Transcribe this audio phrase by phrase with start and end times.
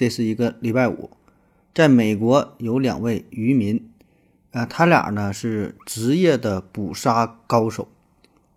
[0.00, 1.10] 这是一个礼拜五，
[1.74, 3.86] 在美国有两位渔民，
[4.50, 7.86] 啊，他俩呢是职业的捕杀高手，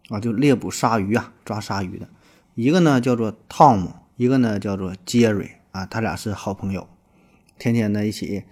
[0.07, 2.07] 啊，就猎捕鲨鱼啊，抓鲨鱼的。
[2.55, 6.87] 一个呢叫做汤姆，一个呢叫做杰瑞，啊，他俩是好朋友，
[7.59, 8.43] 天天呢一起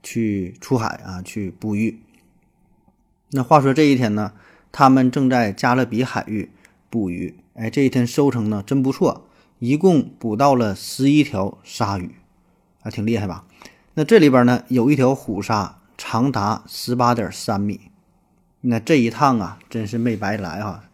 [0.00, 1.98] 去出海啊，去捕鱼。
[3.32, 4.34] 那话说这一天呢，
[4.70, 6.52] 他们正在加勒比海域
[6.88, 7.34] 捕鱼。
[7.54, 9.26] 哎，这一天收成呢真不错，
[9.58, 12.14] 一共捕到了十一条鲨鱼，
[12.86, 13.44] 还挺厉害吧？
[13.94, 17.80] 那这里边呢有一条虎鲨，长达十八点三米。
[18.60, 20.84] 那这一趟啊，真是没白来哈，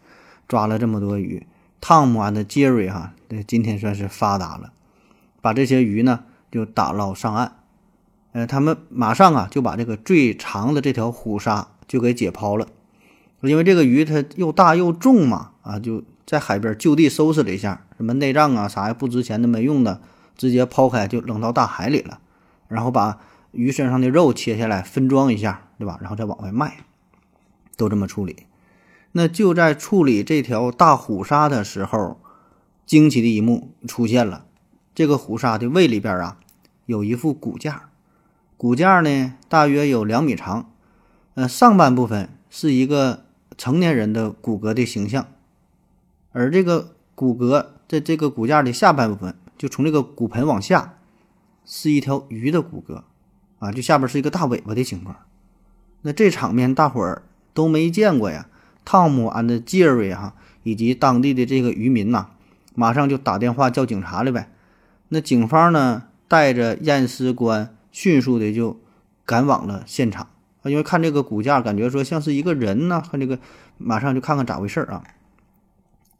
[0.47, 1.45] 抓了这么多鱼。
[1.79, 4.73] 汤姆安的杰瑞哈，这今天算是发达了，
[5.39, 7.57] 把这些鱼呢就打捞上岸。
[8.31, 11.67] 呃，他们马上啊就把这个最长的这条虎鲨。
[11.85, 12.65] 就给解剖了，
[13.41, 20.01] 因为这个鱼它又大又重嘛，啊，就在海边就地收拾了一下，什么内脏啊啥也不值钱的没用的，
[20.35, 22.19] 直接抛开就扔到大海里了，
[22.67, 23.19] 然后把
[23.51, 25.97] 鱼身上的肉切下来分装一下，对吧？
[26.01, 26.85] 然后再往外卖，
[27.77, 28.45] 都这么处理。
[29.11, 32.19] 那就在处理这条大虎鲨的时候，
[32.85, 34.45] 惊奇的一幕出现了，
[34.95, 36.39] 这个虎鲨的胃里边啊
[36.87, 37.89] 有一副骨架，
[38.57, 40.69] 骨架呢大约有两米长。
[41.35, 43.25] 呃，上半部分是一个
[43.57, 45.25] 成年人的骨骼的形象，
[46.31, 50.95] 而这个骨骼在这个骨架的下半部分，就从这个骨盆往下，
[51.65, 53.03] 是一条鱼的骨骼，
[53.59, 55.15] 啊，就下边是一个大尾巴的情况。
[56.01, 57.23] 那这场面大伙儿
[57.53, 58.47] 都没见过呀。
[58.85, 62.27] 汤姆安的杰瑞哈以及当地的这个渔民呐，
[62.75, 64.49] 马上就打电话叫警察了呗。
[65.07, 68.77] 那警方呢，带着验尸官，迅速的就
[69.25, 70.27] 赶往了现场。
[70.63, 73.01] 啊，因为看这个骨架，感觉说像是一个人呢。
[73.09, 73.39] 看这个，
[73.77, 75.03] 马上就看看咋回事儿啊。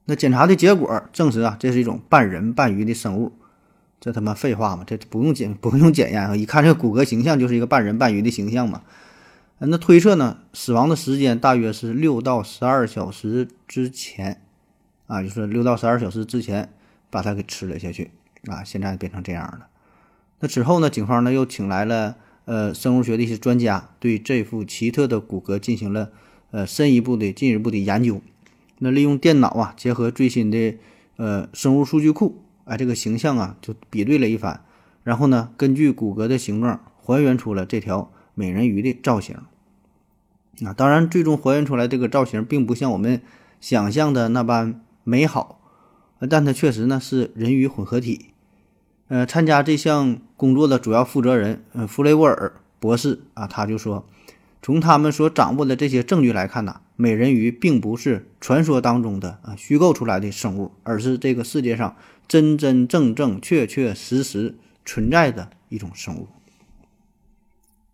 [0.05, 3.31] 那检查的结果证实啊，这是一种半人半鱼的生物。
[3.99, 8.81] 这他妈废话嘛，这不用检不用检验啊，一看这个骨骼形象就是一个半人半鱼的形象嘛。
[9.59, 14.41] 那推测呢，死亡的时间大约是六到十二小时之前
[15.07, 16.69] 啊，就是六到十二小时之前
[17.09, 18.11] 把它给吃了下去
[18.47, 18.63] 啊。
[18.63, 19.67] 现在变成这样了。
[20.39, 22.15] 那之后呢，警方呢又请来了。
[22.45, 26.09] 呃，生物学的一些专家对这副奇特的骨骼进行了
[26.51, 28.19] 呃深一步的进一步的研究。
[28.79, 30.77] 那利用电脑啊，结合最新的
[31.17, 34.61] 呃生物数据库，哎，这个形象啊就比对了一番，
[35.03, 39.37] 然后呢，根据骨骼的形状还原出了这条美人鱼的造型。
[40.63, 43.21] 啊，当然，最终还原出来这个造型并不像我们
[43.59, 45.59] 想象的那般美好，
[46.29, 48.27] 但它确实呢是人鱼混合体。
[49.07, 54.07] 呃，参加这项工作的主要负责人，呃，弗雷沃尔博士啊，他就说，
[54.61, 61.95] 从他们所掌握的这些证据来看呐，美人鱼并不是传说当中的啊虚构出来的生物，而是这个世界上
[62.27, 64.55] 真真正正、确确实实
[64.85, 66.27] 存在的一种生物。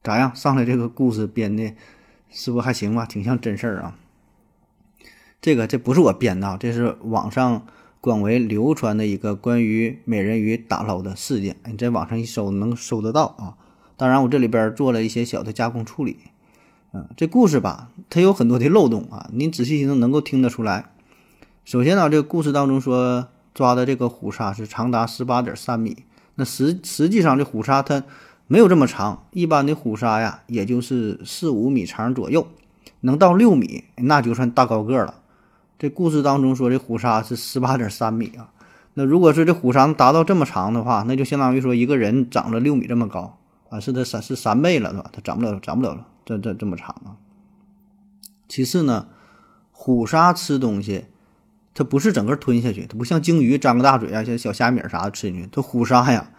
[0.03, 0.35] 咋样？
[0.35, 1.73] 上来这个故事编的，
[2.29, 3.05] 是不还行吧？
[3.05, 3.97] 挺像真事儿啊。
[5.41, 7.65] 这个这不是我编的啊，这是网上。
[8.01, 13.57] 广为流传的一个关于美人鱼打捞的事件，你在网上一搜能搜得到啊。
[13.97, 16.15] 当然，我这里边做了一些小的加工处理。
[16.91, 19.29] 嗯，这故事吧，它有很多的漏洞啊。
[19.31, 20.89] 您仔细听能够听得出来。
[21.63, 25.97] 首先呢，这个故事当中说抓的这个虎鲨是长达十八点三米，
[26.33, 28.03] 那实实际上这虎鲨它
[28.47, 32.47] 没有这么长，一般的虎鲨呀，也就是四五米长左右，
[33.01, 35.13] 能到六米那就算大高个了。
[35.77, 38.49] 这故事当中说，这虎鲨是十八点三米啊。
[38.95, 43.37] 那如果说这虎鲨达到这么长的话，那就相当于说一个人长了六米这么高
[43.69, 45.05] 啊，是它三是三倍了，是吧？
[45.13, 47.17] 它长不了，长不了了这这这么长啊。
[48.47, 49.07] 其次呢，
[49.71, 51.05] 虎鲨吃东西，
[51.73, 55.49] 它不是整个吞下去，它不像鲸鱼张个大嘴啊，像小虾米啥的吃进去。
[55.51, 56.31] 它虎鲨呀，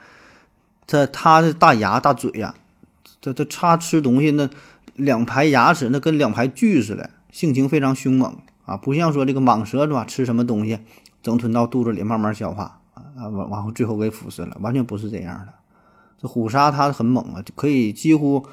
[0.86, 2.54] 它它的大牙大嘴呀，
[3.20, 4.48] 它它它吃东西那
[4.94, 8.36] 两排牙齿那跟两排锯似的，性情非常凶猛。
[8.66, 10.04] 啊，不像说这个蟒蛇是吧？
[10.04, 10.78] 吃什么东西，
[11.22, 15.54] 整吞到肚子里慢慢消化啊，完完后最后给腐蚀了，完全不是这样的。
[16.20, 18.46] 这虎鲨它很猛啊，可以几乎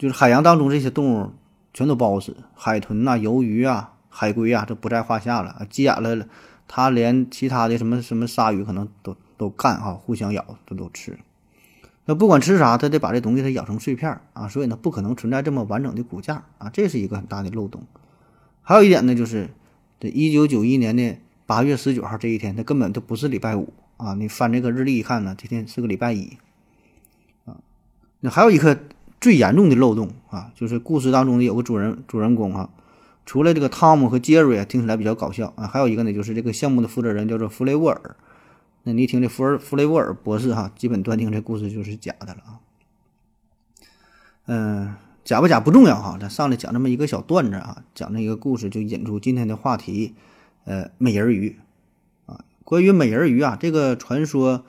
[0.00, 1.30] 就是海洋当中这些动物
[1.74, 5.66] 全都包死，海豚呐、鱿鱼啊、海龟啊，这不在话下了。
[5.68, 6.26] 急眼了，
[6.66, 11.18] 它连其他的什么什么鲨鱼可能都都干哈，互相咬，这都吃。
[12.06, 17.82] 那不管吃啥，它得把这东西它咬成碎片啊，所以呢，不可能存在这么完整的骨架啊，这是一个很大的漏洞。
[18.62, 19.50] 还有一点呢，就是
[20.00, 24.14] 这一九九一年的八月十九号这一天，它根本就不是礼拜五啊！
[24.14, 26.38] 你翻这个日历一看呢，这天是个礼拜一
[27.44, 27.58] 啊。
[28.20, 28.80] 那还有一个
[29.20, 32.70] 最严重的漏洞啊，就是故事当中的有个主人主人公啊，
[33.26, 38.16] 除了这个汤姆和杰瑞啊，听起来比较搞笑啊，还有一个呢，就是这个项目的负责人叫做弗雷沃尔。
[38.84, 42.60] 那你一听这弗尔弗雷沃尔博士哈，基本断定这故事就是假的了啊。
[44.46, 50.14] 嗯，假不假不重要哈，咱上来讲这么一个小段子啊，讲这一个故事就引出今天的话题，
[50.64, 51.58] 呃，美人鱼
[52.24, 52.42] 啊。
[52.64, 54.64] 关于美人鱼啊，这个传说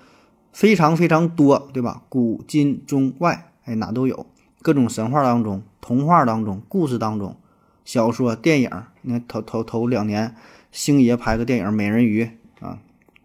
[0.52, 2.04] 非常非常多，对吧？
[2.10, 4.26] 古今中外，哎，哪都有。
[4.62, 7.36] 各种神话当中、童话当中、故事当中、
[7.84, 8.70] 小说、电影，
[9.02, 10.36] 你看头头头两年，
[10.72, 12.30] 星爷拍个电影《美人鱼》
[12.66, 12.80] 啊。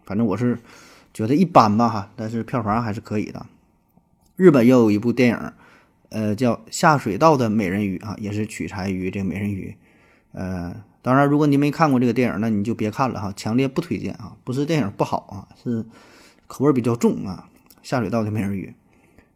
[0.05, 0.57] 反正我是
[1.13, 3.45] 觉得一般吧哈，但是票房还是可以的。
[4.35, 5.51] 日本又有一部电影，
[6.09, 9.75] 呃，叫《下水道的美人鱼》啊，也是取材于这个美人鱼。
[10.31, 14.35] 呃，当然，如果你没看过这个电影，那你就别看了哈，强烈不推荐啊。
[14.43, 15.85] 不是电影不好啊，是
[16.47, 17.49] 口味比较重啊。
[17.83, 18.73] 下水道的美人鱼，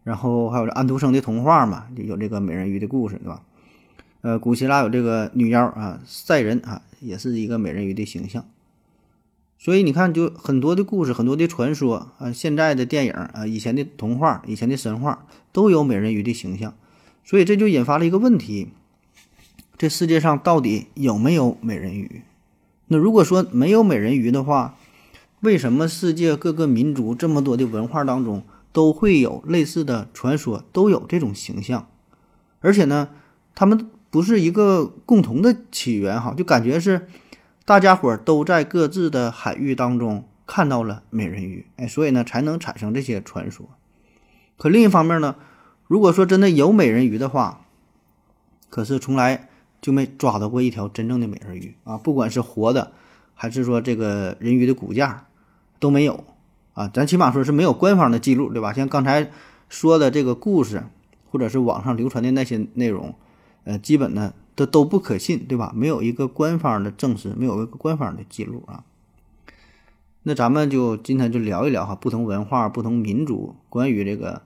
[0.03, 3.41] 然后还有这安徒生的童话嘛，就有这个美人鱼的故事，对吧？
[4.21, 8.45] 呃，古希腊有这个女妖啊，赛人啊，也是一个美人鱼的形象。
[9.57, 16.73] 所以你看，就很多的故事，很多的传说啊，现在的电影啊，以前的童话、以前的神话都有美人鱼的形象，
[17.23, 18.69] 所以这就引发了一个问题：
[19.77, 22.23] 这世界上到底有没有美人鱼？
[22.87, 24.75] 那如果说没有美人鱼的话，
[25.41, 31.87] 为什么世界各个民族这么多的文化当中都会有类似的传说，都有这种形象？
[32.59, 33.09] 而且呢，
[33.55, 37.07] 他们不是一个共同的起源哈，就感觉是。
[37.63, 43.69] 大家伙都在各自的海域当中看到了美人鱼，哎，所以呢才能产生这些传说。
[44.57, 45.35] 可另一方面呢，
[45.87, 47.65] 如果说真的有美人鱼的话，
[48.69, 49.47] 可是从来
[49.79, 51.97] 就没抓到过一条真正的美人鱼啊！
[51.97, 52.91] 不管是活的，
[53.35, 55.27] 还是说这个人鱼的骨架，
[55.79, 56.25] 都没有
[56.81, 56.91] 啊！
[56.93, 58.73] 咱起码说是没有官方的记录，对吧？
[58.73, 59.31] 像刚才
[59.69, 60.83] 说的这个故事，
[61.29, 63.15] 或者是网上流传的那些内容，
[63.63, 64.33] 呃，基本呢。
[64.53, 65.71] 都都不可信，对吧？
[65.73, 68.83] 没有一个官方的证实，没有一个官方的记录啊。
[70.23, 74.41] 那咱们就今天就聊一聊哈，不同文化、不同民族关于这个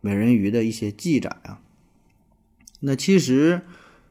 [0.00, 1.60] 美人鱼的一些记载啊。
[2.80, 3.60] 那其实，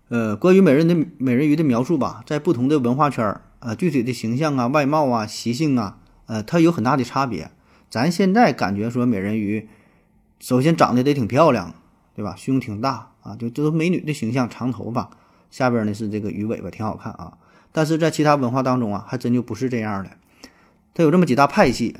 [0.09, 5.97] 呃，关于美人的美人鱼的描述吧，在不同的文化圈儿啊，具体的形象啊、外貌啊、习性啊，
[6.27, 7.49] 呃，它有很大的差别。
[7.91, 9.67] 咱现在感觉说美人鱼，
[10.39, 11.75] 首先长得得挺漂亮，
[12.15, 12.33] 对吧？
[12.37, 15.09] 胸挺大啊，就都是美女的形象，长头发。
[15.51, 17.33] 下边呢是这个鱼尾巴，挺好看啊。
[17.73, 20.09] 但是在其他文化当中啊，还真就不是这样的。
[20.93, 21.97] 它有这么几大派系，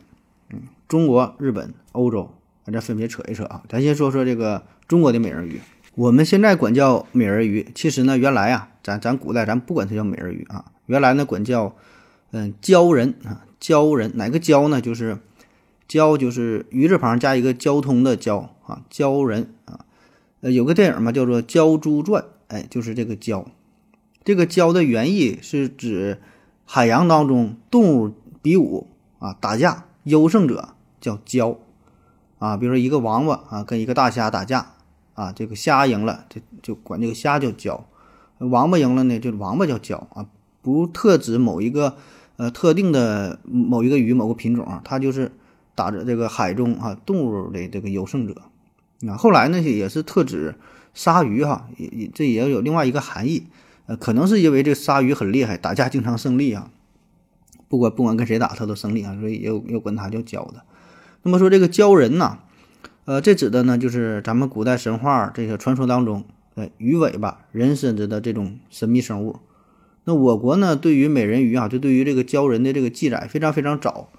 [0.50, 2.34] 嗯，中国、日本、欧洲，
[2.66, 3.62] 咱这分别扯一扯啊。
[3.68, 5.60] 咱先说说这个中国的美人鱼，
[5.96, 11.76] 我们现在管叫美人鱼，其实呢，原来啊，咱咱古代咱不管它叫美人鱼啊，原来呢管叫
[12.32, 14.80] 嗯鲛人啊，鲛人哪个鲛呢？
[14.80, 15.18] 就是
[15.92, 19.86] 鲛就是鱼字旁加一个交通的交啊，鲛人啊。
[20.40, 22.24] 呃，有个电影嘛，叫做《鲛珠传》。
[22.48, 23.46] 哎，就是这个鲛，
[24.24, 26.22] 这个鲛的原意是指
[26.66, 28.88] 海洋当中动物比武
[29.20, 30.70] 啊，打架优胜者
[31.02, 31.58] 叫鲛
[32.40, 32.56] 啊。
[32.56, 34.74] 比如说一个王八啊跟一个大虾打架
[35.14, 37.82] 啊，这个虾赢了，就就管这个虾叫鲛；
[38.38, 40.26] 王八赢了呢，就王八叫鲛啊。
[40.62, 41.98] 不特指某一个
[42.38, 45.32] 呃特定的某一个鱼某个品种啊，它就是
[45.76, 48.42] 打着这个海中啊动物的这个优胜者。
[49.02, 50.56] 那后来呢，也是特指。
[50.94, 53.48] 鲨鱼哈也也这也有另外一个含义，
[53.86, 56.70] 呃，可能是因为这鲨鱼很厉害，打架经常胜利啊，
[57.70, 60.64] 不管不管跟谁打他都胜利啊，所以也有有管他叫鲛的。
[61.24, 62.40] 那么说这个鲛人呐，
[63.06, 66.26] 呃，这指的呢就是咱们古代神话这个传说当中，
[66.56, 69.38] 呃，鱼尾巴人身子的这种神秘生物。
[70.04, 74.10] 那我国呢对于美人鱼啊，就对于这个鲛人的这个记载非常非常早，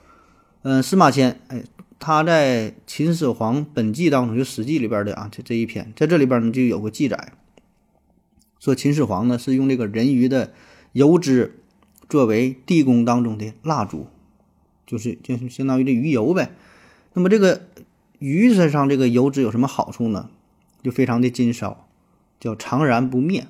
[0.62, 1.62] 嗯，司马迁哎。
[2.04, 7.32] 他在《秦始皇本纪》当中，就《史记》里边的啊，这这一篇，在这里边呢就有个记载，
[8.58, 10.52] 说秦始皇呢是用这个人鱼的
[10.90, 11.60] 油脂
[12.08, 14.08] 作为地宫当中的蜡烛，
[14.84, 16.50] 就是就是相当于这鱼油呗。
[17.12, 17.68] 那么这个
[18.18, 20.28] 鱼身上这个油脂有什么好处呢？
[20.82, 21.86] 就非常的金烧，
[22.40, 23.46] 叫长燃不灭。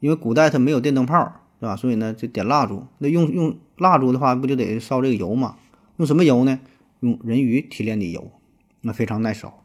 [0.00, 1.76] 因为古代它没有电灯泡，是吧？
[1.76, 2.84] 所以呢就点蜡烛。
[2.98, 5.54] 那用用蜡烛的话，不就得烧这个油吗？
[5.96, 6.60] 用什么油呢？
[7.00, 8.30] 用人鱼提炼的油，
[8.80, 9.64] 那非常耐烧。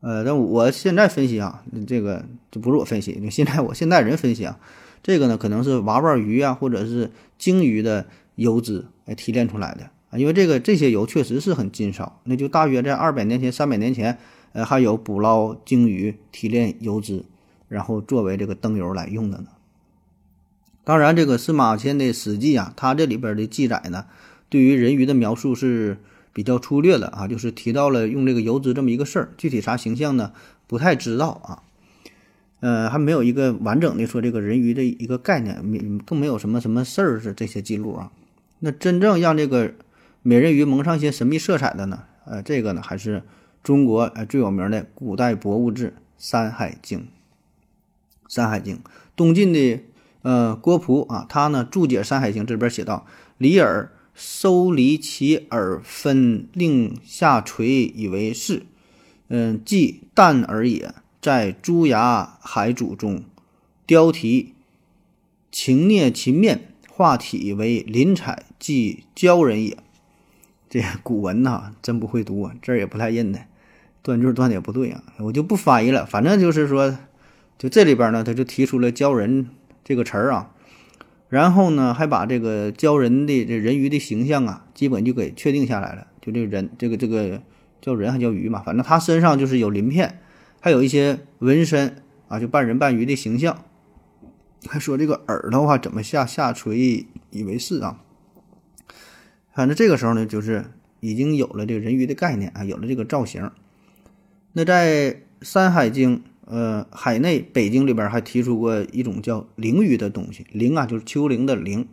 [0.00, 4.58] 呃，但我现在分析啊，这个这不是我分析，现在我现代人分析啊，
[5.02, 10.18] 这个呢可能是娃娃鱼啊，或者是鲸鱼的油脂来提炼出来的啊。
[10.18, 14.18] 因为这个这些油确实是很金烧，那就大约在二百年前、三百年前，
[14.52, 17.24] 呃，还有捕捞鲸鱼、提炼油脂，
[17.68, 19.48] 然后作为这个灯油来用的呢。
[20.82, 24.06] 当然，这个司马迁的《史记》啊，它这里边的记载呢，
[24.50, 25.96] 对于人鱼的描述是
[26.34, 30.32] 比较粗略的啊，就是提到了用这个油脂这么一个事儿，具体啥形象呢，
[30.66, 31.62] 不太知道啊。
[32.60, 38.12] 呃，还没有一个完整的说这个人鱼的一个概念，没更没有什么什么事儿是这些记录啊。
[38.58, 39.72] 那真正让这个
[40.22, 42.02] 美人鱼蒙上一些神秘色彩的呢？
[42.26, 43.22] 呃，这个呢还是
[43.62, 45.88] 中国呃最有名的古代博物志
[46.18, 46.98] 《山海经》。
[48.28, 48.76] 《山海经》，
[49.16, 49.80] 东晋的
[50.20, 53.06] 呃郭璞啊，他呢注解《山海经》这边写道
[53.38, 53.90] ：“离耳
[54.22, 58.66] 收离其耳分，令下垂以为是。
[59.28, 63.22] 嗯，即淡耳也。”在诸崖海主中，
[63.84, 64.54] 雕题
[65.52, 69.76] 情孽其面，画体为鳞彩，即鲛人也。
[70.70, 73.40] 这古文呐，真不会读啊，字儿也不太认的，
[74.02, 76.06] 断句断的也不对啊，我就不翻译了。
[76.06, 76.96] 反正就是说，
[77.58, 79.50] 就这里边呢，他就提出了鲛人
[79.84, 80.54] 这个词儿啊，
[81.30, 86.08] 然后呢，还把这个鲛人的这人鱼的形象啊，基本就给确定下来了。
[86.20, 87.40] 就这个人，这个这个
[87.80, 90.20] 叫人还叫鱼嘛，反正他身上就是有鳞片。
[90.60, 93.64] 还有一些纹身啊，就半人半鱼的形象。
[94.68, 98.00] 还说这个耳朵话怎么下下垂以为是啊？
[99.54, 100.64] 反正这个时候呢，就是
[100.98, 103.50] 已经有了这个人鱼的概念啊，有了这个造型。
[104.52, 106.18] 那在《山海经》
[106.50, 111.88] 呃海内北京里边还提出过一种叫灵鱼的东西，灵啊就是丘陵的灵，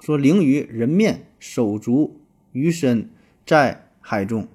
[0.00, 2.20] 说灵鱼人面手足
[2.52, 3.08] 鱼身
[3.46, 4.46] 在海中。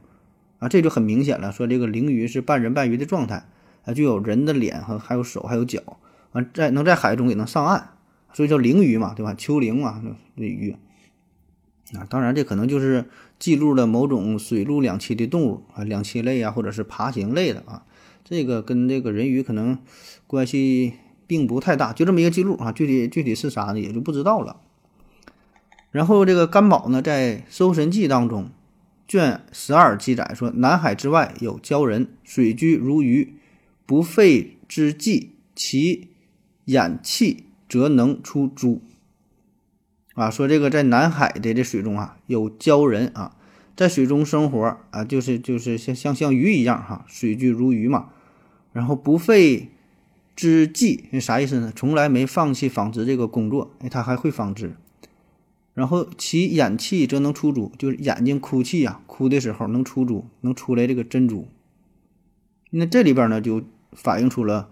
[0.59, 3.47] 啊，这就很明显了，说这个灵鱼是半人半鱼的状态，
[3.85, 5.99] 啊，就有人的脸和还有手还有脚，
[6.31, 7.89] 啊，在能在海中也能上岸，
[8.33, 9.35] 所以叫灵鱼嘛，对吧？
[9.35, 10.01] 丘陵嘛，
[10.35, 10.75] 这鱼。
[11.93, 13.05] 啊，当然这可能就是
[13.37, 17.85] 记录了某种水陆两栖的动物啊，两栖类啊，或者是爬行类的啊，
[18.29, 19.77] 这个跟这个人鱼可能
[20.25, 20.93] 关系
[21.25, 24.61] 并不太大，就这么一个记录啊，具体具体是啥呢，也就不知道了。
[25.91, 28.49] 然后这个甘宝呢，在《搜神记》当中。
[29.09, 33.35] 卷十二记载说，南海之外有鲛人，水居如鱼，
[33.85, 36.09] 不费之计，其
[36.65, 38.81] 眼气则能出珠。
[40.13, 43.37] 啊，说这个在南海的这水中啊，有鲛人啊，
[43.77, 48.09] 在水中生活啊，就是就是像像像鱼一样哈，水居如鱼嘛。
[48.77, 49.69] 然后不费
[50.35, 51.73] 之计，啥意思呢？
[51.75, 54.75] 从来没放弃纺织这个工作，哎，他还会纺织。
[55.73, 61.47] 然后其眼气则能出珠，就是眼睛哭泣呀，哭的时候能出珠，能出来这个珍珠。
[62.69, 64.69] 那这里边呢，就反映出了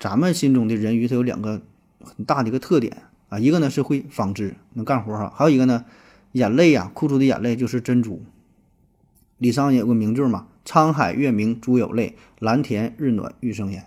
[0.00, 1.60] 咱们心中的人鱼，它有两个
[2.02, 2.96] 很大的一个特点
[3.28, 5.84] 啊，一个呢是会纺织，能干活哈，还有一个呢，
[6.32, 8.22] 眼泪呀，哭出的眼泪就是珍珠。
[9.36, 13.86] 李商隐有个名句嘛：“沧海月明珠有泪，蓝田日暖玉生烟。”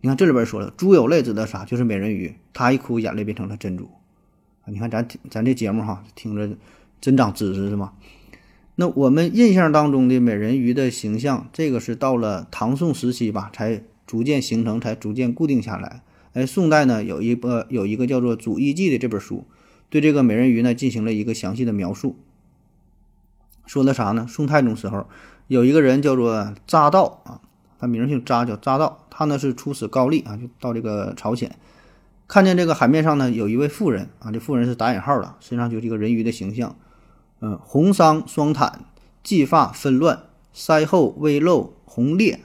[0.00, 1.64] 你看这里边说了，珠有泪指的啥？
[1.64, 3.90] 就是美人鱼，她一哭，眼泪变成了珍珠。
[4.66, 6.56] 你看咱咱这节目哈，听着
[7.00, 7.94] 真长知识是吗？
[8.76, 16.02] 那我们印象当中的美人鱼的形象，这个是到了唐宋时期吧，才逐渐形成，才逐渐固定下来。
[16.34, 19.44] 哎，宋代呢有一个有一个叫做《祖义记》的这本书，
[19.88, 22.14] 对这个美人鱼呢进行了一个详细的描述。
[23.66, 24.26] 说的啥呢？
[24.28, 25.06] 宋太宗时候
[25.50, 27.40] 有一个人叫做扎道啊，
[27.76, 31.56] 他名姓扎，叫扎道，他呢是出使高丽啊，就到这个朝鲜。
[32.28, 36.76] 看见这个海面上呢，有一位妇人啊，这妇人是打引号的，身上就是一个人鱼的形象，
[37.40, 38.84] 嗯，红裳双毯，
[39.24, 40.20] 髻发纷乱，
[40.54, 42.38] 腮后微露红裂，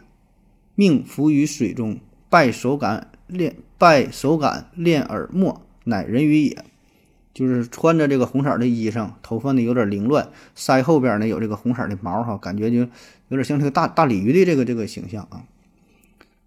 [0.73, 1.99] 命浮于水中，
[2.31, 6.65] 拜手感练，拜手感练耳目，乃人鱼也。
[7.35, 12.87] 就是穿着这个红色的衣裳，头发呢有点凌乱，腮后边呢有这个红色的毛哈，感觉就有
[13.29, 15.43] 点像这个大大鲤鱼的这个这个形象啊。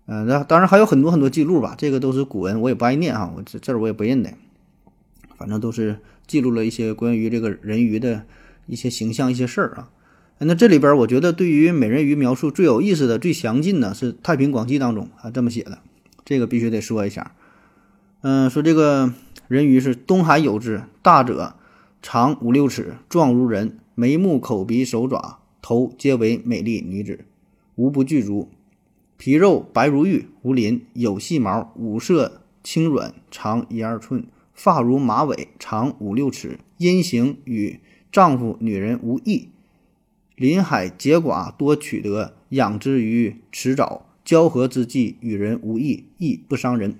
[0.06, 4.32] 嗯，那当然还有很多很多记录吧，这个都是古文，我也不爱念啊，我这这儿我也不认得，
[5.36, 8.24] 反正都是记录了一些关于这个人鱼的
[8.66, 9.90] 一些形象、一些事儿啊。
[10.38, 15.80] 那这里边我觉得对于美人鱼描述最有意思的、最详尽的是《太平广记》当中啊这么写的，
[16.24, 17.32] 这个必须得说一下。
[18.22, 19.12] 嗯，说这个
[19.48, 21.54] 人鱼是东海有之，大者
[22.02, 27.24] 长五六尺，状如人，眉目口鼻手爪头皆为美丽女子，
[27.74, 28.50] 无不具足。
[29.16, 37.80] 皮肉白如玉，无鳞，有细毛，五色轻软，长一二寸，发如马尾，长五六尺，阴形与
[38.12, 39.48] 丈夫女人无异。
[40.36, 46.96] 临海结寡，多取得，养之于池沼，交合之际，与人无异，亦不伤人。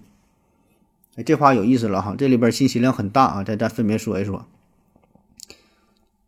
[1.19, 4.47] 哎，这话有意思了哈，这里边信息量很大啊，再再分别说一说。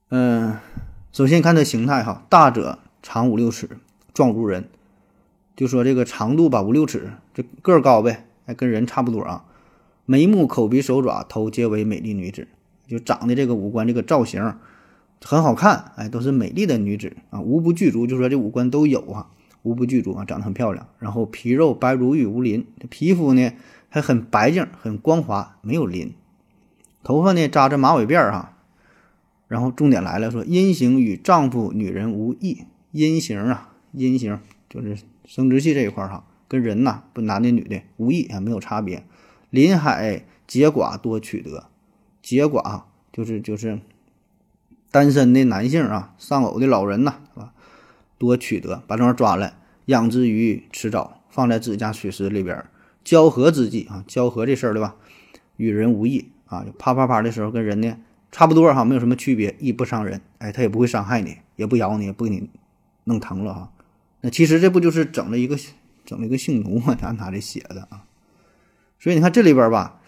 [0.08, 0.56] 嗯，
[1.12, 3.78] 首先看它形态哈，大者长五六尺，
[4.12, 4.68] 壮如人。
[5.54, 9.44] 就说这个长度吧五六尺，这个儿高呗，还跟人差不多啊。
[10.06, 12.48] 眉目、口鼻、手爪、头皆为美丽女子，
[12.88, 14.54] 就长得这个五官这个造型
[15.22, 19.28] 很好看，哎，都是美丽的女子啊，无不具足，就说这五官都有啊，
[19.62, 20.88] 无不具足啊，长得很漂亮。
[20.98, 23.52] 然后皮肉白如玉无鳞，这皮肤呢
[23.90, 26.14] 还很白净，很光滑，没有鳞。
[27.02, 28.56] 头发呢扎着马尾辫儿哈。
[29.48, 32.64] 然后重点来了，说阴型与丈夫、女人无异。
[32.92, 39.04] 阴型啊，阴型就是生殖器这一块哈，跟人呐不男的女的无异啊，没有差别。
[39.50, 41.66] 临海结寡多取得，
[42.22, 42.82] 结寡
[43.12, 43.80] 就是就是
[44.92, 47.52] 单身的男性啊，丧偶的老人呐，是吧？
[48.18, 49.54] 多取得，把这玩意儿抓来，
[49.86, 52.64] 养殖于池沼，放在自己家水池里边，
[53.10, 54.94] 交合之际啊，交合这事儿对吧？
[55.56, 57.96] 与人无异啊，就啪啪啪的时候跟人呢。
[58.30, 60.20] 差不多哈，没有什么区别，亦不伤人。
[60.38, 62.48] 哎，它也不会伤害你，也不咬你，也不给你
[63.02, 63.72] 弄疼了哈。
[64.20, 65.58] 那其实这不就是整了一个
[66.06, 66.96] 整了一个性奴嘛？
[67.02, 68.04] 按他这写的啊。
[69.00, 70.00] 所以你看这里边吧，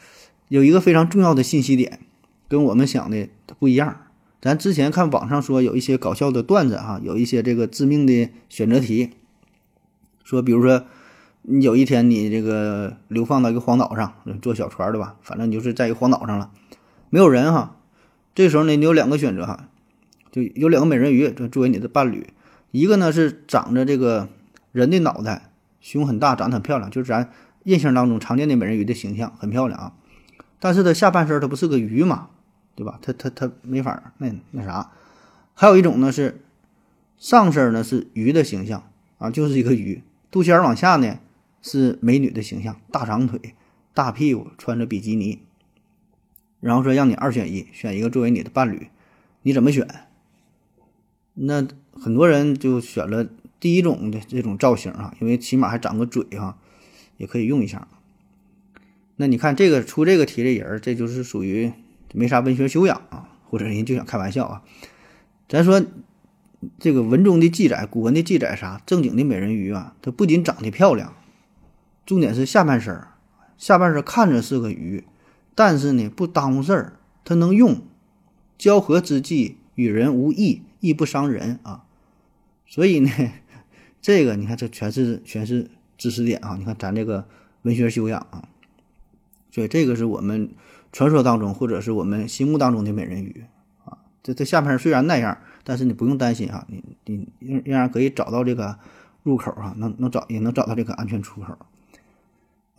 [0.46, 1.98] 有一个非常重要的信息点，
[2.46, 3.28] 跟我们想的
[3.58, 4.06] 不一样。
[4.40, 9.10] 咱之前看网上说有一些搞笑的段子哈，有一些这个致命的选择题，
[10.22, 10.86] 说比如说
[11.42, 16.50] 你有一天你这个流放到一个荒岛上，坐小船的吧，反正你就是在一个荒岛上了，
[17.10, 17.76] 没有人哈。
[18.34, 19.68] 这时候呢，你有两个选择哈，
[20.30, 22.32] 就有两个美人鱼作作为你的伴侣，
[22.70, 24.28] 一个呢是长着这个
[24.70, 27.30] 人的脑袋，胸很大，长得很漂亮，就是咱
[27.64, 29.92] 印象当中常见的美人鱼的形象，很漂亮啊。
[30.60, 32.28] 但是它下半身它不是个鱼嘛，
[32.76, 33.00] 对吧？
[33.02, 34.90] 它它它没法那那啥。
[35.54, 36.40] 还有一种呢是
[37.18, 38.84] 上身呢是鱼的形象
[39.18, 41.18] 啊，就是一个鱼，肚脐儿往下呢
[41.62, 43.54] 是美女的形象，大长腿，
[43.94, 45.38] 大屁股，穿着比基尼。
[46.60, 48.88] 然后说让你二选一，选一个作为你的伴侣，
[49.42, 49.88] 你怎么选？
[51.34, 53.26] 那很多人就选了
[53.58, 56.58] 第一种的这种造型啊，因为起码还长个嘴哈，
[57.16, 57.88] 也可以用一下。
[59.16, 61.72] 那你看这个出这个题的人，这就是属于
[62.12, 64.62] 没啥文学修养啊，或者人就想开玩笑啊。
[65.48, 65.84] 咱说
[66.78, 68.80] 这个文中的记载，古文的记载啥？
[68.86, 71.14] 正经的美人鱼啊，它不仅长得漂亮，
[72.04, 73.00] 重点是下半身
[73.56, 75.04] 下半身看着是个鱼。
[75.54, 77.82] 但是呢，不耽误事儿，它能用，
[78.56, 81.84] 交合之际与人无异，亦不伤人啊。
[82.66, 83.10] 所以呢，
[84.00, 86.56] 这个你看，这全是全是知识点啊。
[86.58, 87.28] 你看咱这个
[87.62, 88.48] 文学修养啊，
[89.50, 90.50] 所以这个是我们
[90.90, 93.44] 传说当中或者是我们心目当中的美人鱼
[93.84, 93.98] 啊。
[94.22, 98.78] 这这下半身虽然那样，但是你不用担心啊，你你仍然可以找到这个
[99.22, 101.58] 入口啊，能能找也能找到这个安全出口。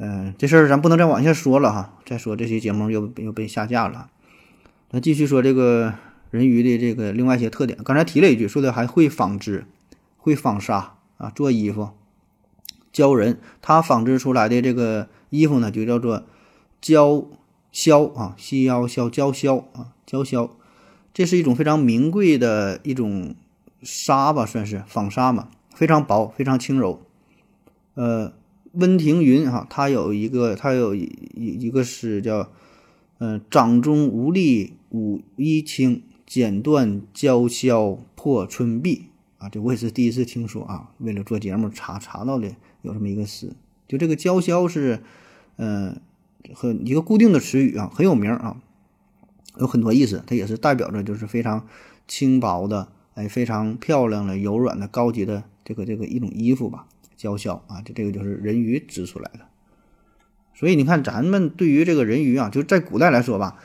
[0.06, 1.94] 嗯，这事儿咱不能再往下说了哈。
[2.06, 4.10] 再说这期节目又又被下架了。
[4.92, 5.94] 那继续说这个
[6.30, 7.80] 人鱼的这个另外一些特点。
[7.86, 9.66] 刚才提了一句，说的还会纺织，
[10.18, 11.92] 会纺纱啊，做衣服，
[12.92, 13.40] 教人。
[13.62, 16.26] 他纺织出来的这个衣服呢，就叫做
[16.82, 17.24] 胶
[17.72, 20.52] 销啊，细腰销胶销啊，胶销。
[21.14, 23.36] 这是一种非常名贵的一种
[23.82, 27.02] 纱吧，算是纺纱嘛，非常薄，非常轻柔，
[27.94, 28.34] 呃。
[28.74, 32.50] 温庭筠哈，他有一个，他有一一个诗叫，
[33.20, 39.06] 嗯，掌中无力舞衣轻，剪断娇绡破春碧
[39.38, 40.90] 啊，这我也是第一次听说啊。
[40.98, 43.54] 为了做节目查查到的有这么一个诗，
[43.88, 45.04] 就这个娇绡是，
[45.58, 46.02] 嗯，
[46.54, 48.58] 很一个固定的词语啊，很有名啊，
[49.60, 50.24] 有很多意思。
[50.26, 51.68] 它也是代表着就是非常
[52.08, 56.88] 轻薄的，哎，非常漂亮的、柔软的、高级的这个这个一种衣服吧。
[57.24, 59.46] 娇绡啊，这这个就是人鱼织出来的，
[60.54, 63.56] 所以你看，咱们对于这个人鱼啊，就在古代来说吧，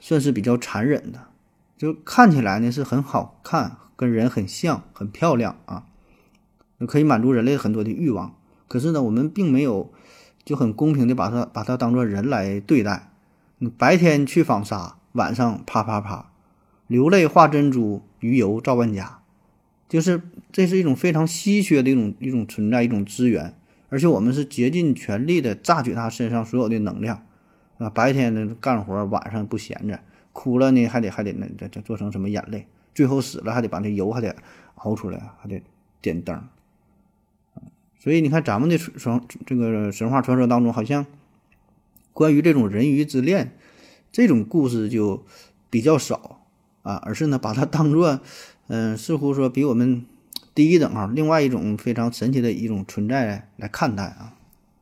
[0.00, 1.26] 算是比较残忍的，
[1.76, 5.84] 就看起来呢是很好看，跟人很像，很漂亮啊，
[6.88, 8.34] 可以满足人类很多的欲望。
[8.66, 9.92] 可是呢，我们并没有
[10.42, 13.10] 就很公平的把它把它当做人来对待。
[13.58, 16.32] 你白天去纺纱，晚上啪啪啪，
[16.86, 19.21] 流泪画珍珠，鱼油照万家。
[19.92, 23.54] 就是这是一种非常稀缺的一种一种存在一种资源，
[23.90, 27.26] 而且我们是竭尽全力的榨取它身上所有的能量，
[27.76, 30.00] 啊，白天呢干活，晚上不闲着，
[30.32, 34.34] 哭了呢还得还得那这这做成什么眼泪，最后死了还得把那油还得
[34.76, 35.62] 熬出来，还得
[36.00, 36.42] 点灯，
[37.98, 41.04] 所以你看咱们的传这个神话传说当中，好像
[42.14, 43.54] 关于这种人鱼之恋
[44.10, 45.26] 这种故事就
[45.68, 46.40] 比较少
[46.80, 48.20] 啊，而是呢把它当做。
[48.72, 50.06] 嗯，似乎说比我们
[50.54, 54.34] 低一等啊，另外一种非常神奇的一种存在来看待啊。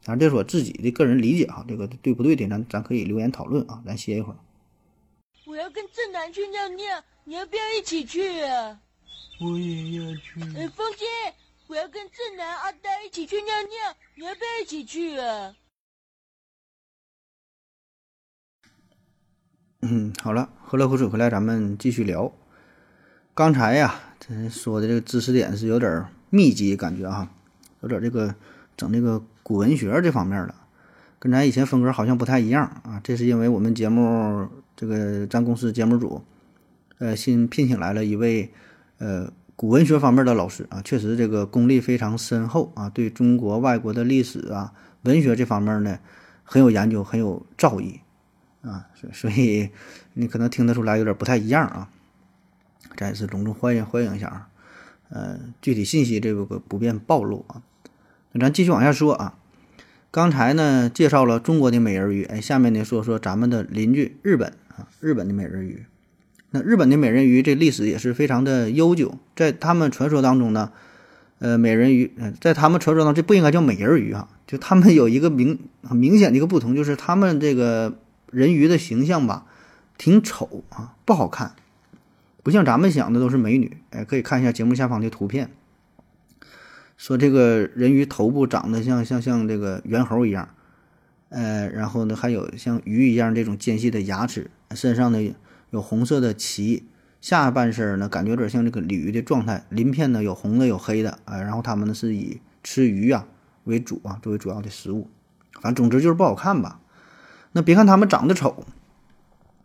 [0.05, 3.83] 当然，这是我自己的个人理解哈，这个对不对的，咱咱可以留言讨论啊。
[3.85, 4.39] 咱歇一会儿。
[5.45, 8.81] 我要跟正南去尿尿，你要不要一起去啊？
[9.41, 10.41] 我也要去。
[10.57, 11.05] 哎，风姐，
[11.67, 15.57] 我要跟正南、阿呆一起去尿尿，你要不要一起去啊？
[19.83, 22.33] 嗯，好了，喝了口水回来，咱们继续聊。
[23.41, 27.27] 刚才呀，这说的这个知识点是有点密集，感觉哈，
[27.81, 28.35] 有点这个
[28.77, 30.55] 整这个古文学这方面的，
[31.19, 33.01] 跟咱以前风格好像不太一样啊。
[33.03, 36.23] 这是因为我们节目这个咱公司节目组，
[36.99, 38.53] 呃，新聘请来了一位
[38.99, 44.71] 呃古文学方面的老师啊，确实这个功力非常深厚啊，对中国外国的历史啊、
[45.05, 45.99] 文学这方面呢
[46.43, 48.01] 很有研究，很有造诣。
[48.61, 49.71] 啊，所所以
[50.13, 51.89] 你可能听得出来有点不太一样啊，
[52.97, 54.49] 再次隆重欢迎欢迎一下啊，
[55.09, 57.63] 呃，具体信息这个不便暴露啊，
[58.33, 59.35] 那咱继续往下说啊，
[60.11, 65.85] 刚才呢介绍了中国的美人鱼，哎，下面呢说说咱们的邻居日本啊，日本的美人鱼，
[66.51, 70.73] 那日本的美人鱼这历史也是非常的悠久，在他们传说当中呢，
[71.39, 77.97] 呃，美人鱼，在他们传说当中这不应该叫美人鱼啊，就他们有一个明很明显的一个不同，就是他们这个。
[78.33, 79.45] 人鱼的形象吧，
[79.99, 81.57] 挺丑啊，不好看，
[82.43, 83.77] 不像咱们想的都是美女。
[83.91, 85.51] 哎，可以看一下节目下方的图片，
[86.97, 90.49] 说这个人鱼头部长得像像像这个猿猴一样，
[91.29, 95.35] 呃，然后呢还有像鱼一样这种尖细的牙齿，身上呢
[95.71, 96.85] 有红色的鳍，
[97.21, 103.27] 下半身呢感觉有点像这个鲤鱼的状态，鳞片呢有红的有黑的，哎，然后它们呢是以吃鱼啊
[103.65, 105.09] 为主啊，作为主要的食物，
[105.61, 106.81] 反正总之就是不好看吧。
[107.53, 108.65] 那别看他们长得丑，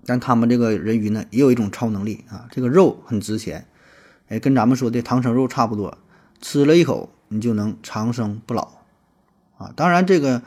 [0.05, 2.47] 但他们这个人鱼呢，也有一种超能力啊！
[2.51, 3.67] 这个肉很值钱，
[4.27, 5.97] 哎，跟咱们说的唐僧肉差不多，
[6.41, 8.69] 吃了一口你就能长生不老
[9.57, 9.73] 啊！
[9.75, 10.41] 当然，这个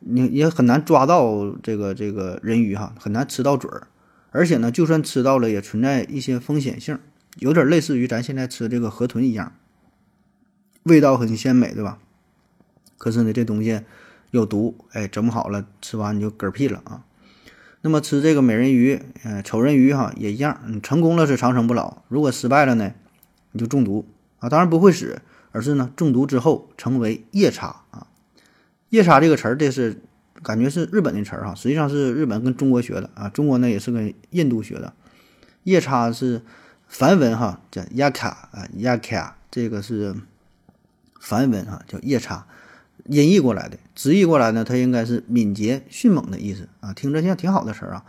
[0.00, 3.86] 你也很难抓到这个这个人鱼哈，很难吃到嘴儿，
[4.30, 6.98] 而且呢，就算吃到了，也存在一些风险性，
[7.38, 9.52] 有点类似于咱现在吃这个河豚一样，
[10.82, 11.98] 味道很鲜美，对吧？
[12.96, 13.82] 可是呢，这东西。
[14.30, 17.02] 有毒，哎，整不好了，吃完你就嗝屁了啊。
[17.80, 22.92] 那么吃这个美人鱼，呃，丑人鱼哈也一样，你成功了是长生不老，如果失败了呢，
[23.52, 24.04] 你就中毒
[24.40, 24.48] 啊。
[24.48, 28.08] 当然不会死，而是呢中毒之后成为夜叉啊。
[28.88, 30.02] 夜叉这个词儿，这是
[30.42, 33.28] 感觉是日本的词儿哈，实际上是日本跟中国学的啊。
[33.28, 34.92] 中国呢也是跟印度学的。
[35.62, 36.42] 夜叉是
[36.88, 40.16] 梵文哈，叫亚卡啊，亚卡，这个是
[41.20, 42.46] 梵文啊，叫夜叉。
[43.08, 48.04] 音译过来的，直译过来呢，它应该是敏捷、迅猛的意思啊，听着像挺好的词儿啊。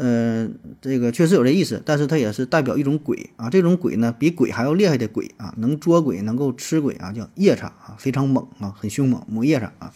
[0.00, 3.50] 嗯，这个确实有这意思，但是它也是代表一种鬼啊。
[3.50, 9.92] 这种鬼呢，比鬼还要厉害的鬼啊，能捉鬼，能够吃鬼啊，叫夜叉啊，非常猛啊，很凶猛，母夜叉啊。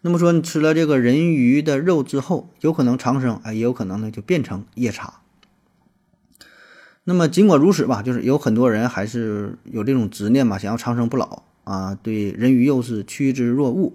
[0.00, 5.14] 那么说，你吃了这个人鱼的肉之后，有可能长生啊，也有可能呢就变成夜叉。
[7.02, 11.42] 那么尽管如此吧，就是有很多人还是有这种执念嘛，想要长生不老。
[11.68, 13.92] 啊，对人鱼又是趋之若鹜，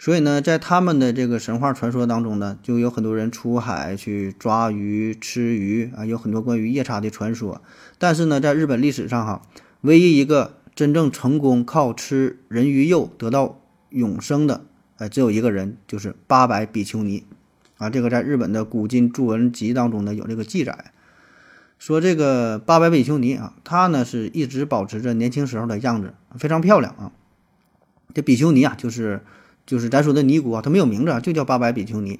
[0.00, 7.62] 所以呢，在他们的这个神话传说当中呢，就有很多人出海去抓鱼、吃鱼啊，有很多关于夜叉的传说。
[7.98, 9.42] 但是呢，在日本历史上哈，
[9.82, 14.64] 唯一一个真正成功靠吃人鱼肉得到永生的，
[14.96, 17.22] 哎，只有一个人，就是八百比丘尼
[17.76, 17.88] 啊。
[17.88, 20.90] 这个在日本的古今著文集当中呢有这个记载。
[21.78, 27.12] 说这个八百比丘尼啊，她呢是一直保持着年轻时候的样子，非常漂亮啊。
[28.12, 29.22] 这比丘尼啊，就是
[29.64, 32.18] 就是咱说的尼姑啊，她没有名字，就叫八百比丘尼。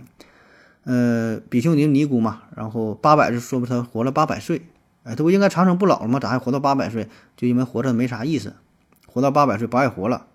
[0.85, 4.62] 呃，比丘尼尼姑嘛，然后八百是说不她活了八百岁，
[5.03, 6.21] 哎，她不应该长生不老了吗？
[6.21, 7.09] 咋还活到八百岁？
[7.37, 8.55] 就因为活着没啥意思，
[9.07, 10.27] 活到八百岁不爱活了，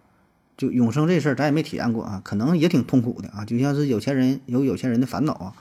[0.58, 5.54] 就永生这事儿咱也没体验过啊，可能也挺痛苦的啊，就像是有钱人有有钱人的烦恼啊。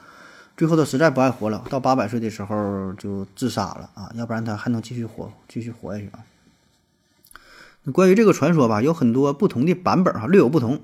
[0.57, 6.25] 最后他实在不爱活了，到八百岁的时候就自杀了啊，要不然他还能继续活，继续活下去啊。
[7.93, 10.81] 关于这个传说吧，有很多不同的版本哈，略有不同，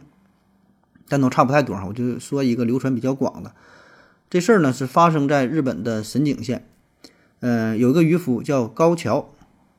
[1.06, 1.84] 但都差不太多哈。
[1.86, 3.52] 我就说一个流传比较广的，
[4.28, 6.66] 这事儿呢是发生在日本的神井县，
[7.40, 9.30] 嗯，有个渔夫叫高桥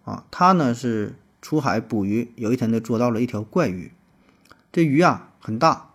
[0.06, 3.92] 啊，他呢是出海捕鱼，有一天呢捉到了一条怪鱼，
[4.72, 5.90] 这鱼啊很大，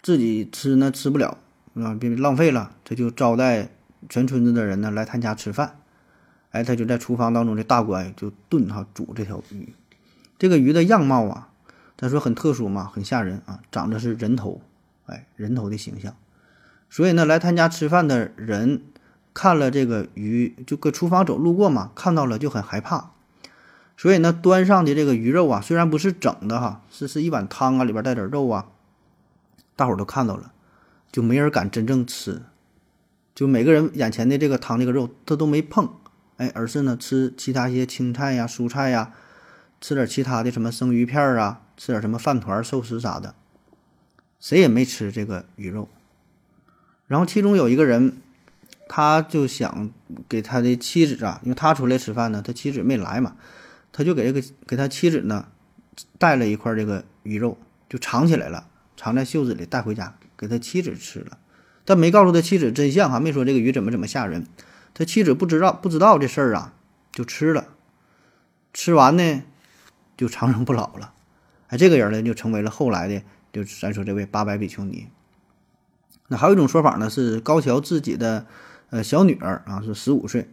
[0.00, 1.38] 自己吃呢吃不了。
[1.76, 3.68] 啊，别浪费了，他就招待
[4.08, 5.78] 全村子的人呢来他家吃饭。
[6.50, 9.74] 哎，他就在厨房当中的大锅就炖哈煮这条鱼。
[10.38, 11.48] 这个鱼的样貌啊，
[11.96, 14.62] 他说很特殊嘛，很吓人啊，长得是人头，
[15.04, 16.14] 哎，人头的形象。
[16.88, 18.82] 所以呢，来他家吃饭的人
[19.34, 23.10] 看了这个鱼，就搁厨房走路过嘛，看到了就很害怕。
[23.98, 28.66] 所以呢，端上的这个鱼肉啊，虽然不是整的哈，是是一碗汤啊，里边带点肉啊，
[29.74, 30.52] 大伙儿都看到了。
[31.16, 32.42] 就没人敢真正吃，
[33.34, 35.88] 就每个人眼前的这个汤这个肉他都没碰，
[36.36, 39.14] 哎，而是呢吃其他一些青菜呀、蔬菜呀，
[39.80, 43.34] 吃点其他的什么生鱼片啊，吃点什么饭团、寿司啥的，
[44.38, 45.88] 谁也没吃这个鱼肉。
[47.06, 48.18] 然后其中有一个人，
[48.86, 49.90] 他就想
[50.28, 53.36] 给他的妻子啊，因为他出来吃饭呢，他妻子没来嘛，
[53.90, 55.48] 他就给这个给他妻子呢
[56.18, 57.56] 带了一块这个鱼肉，
[57.88, 61.38] 就藏起来了，藏在袖子里带回家给他妻子吃了，
[61.84, 64.46] 但没告诉他妻子真相哈，没说这个鱼怎么怎么吓人，
[64.94, 66.74] 他妻子不知道不知道这事儿啊，
[67.12, 67.68] 就吃了，
[68.72, 69.42] 吃完呢
[70.16, 71.12] 就长生不老了，
[71.68, 73.22] 哎，这个人呢就成为了后来的
[73.52, 75.08] 就咱说这位八百比丘尼。
[76.28, 78.46] 那还有一种说法呢，是高桥自己的
[78.90, 80.48] 呃小女儿啊，是十五岁，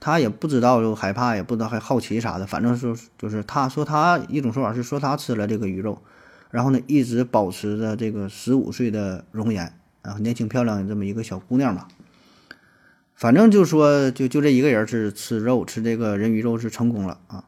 [0.00, 6.02] 她也不知道就害怕，也不知道还好奇啥的，反正说就是她说她一种说法是说她吃了这个鱼肉，
[6.54, 11.88] 然后呢一直保持着这个十五岁的容颜啊，年轻漂亮的这么一个小姑娘吧。
[13.16, 17.46] 反正就说就就这一个人是吃肉吃这个人鱼肉是成功了啊。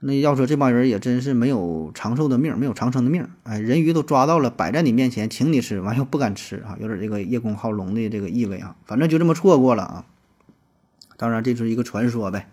[0.00, 3.28] 那要说这帮人也真是没有长寿的命，没有长生的命。
[3.42, 8.76] 哎，人鱼都抓到了，摆在你面前，请你吃，完又不敢吃啊，有点这个叶公好龙的这个意味啊。
[8.86, 10.06] 反正就这么错过了啊。
[11.18, 12.48] 当然，这是一个传说呗。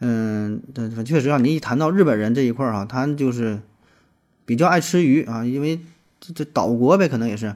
[0.00, 3.60] 嗯，这确实啊，你一谈到日本人这一块儿啊，他就是
[4.44, 5.80] 比较爱吃鱼啊，因为
[6.20, 7.54] 这这岛国呗，可能也是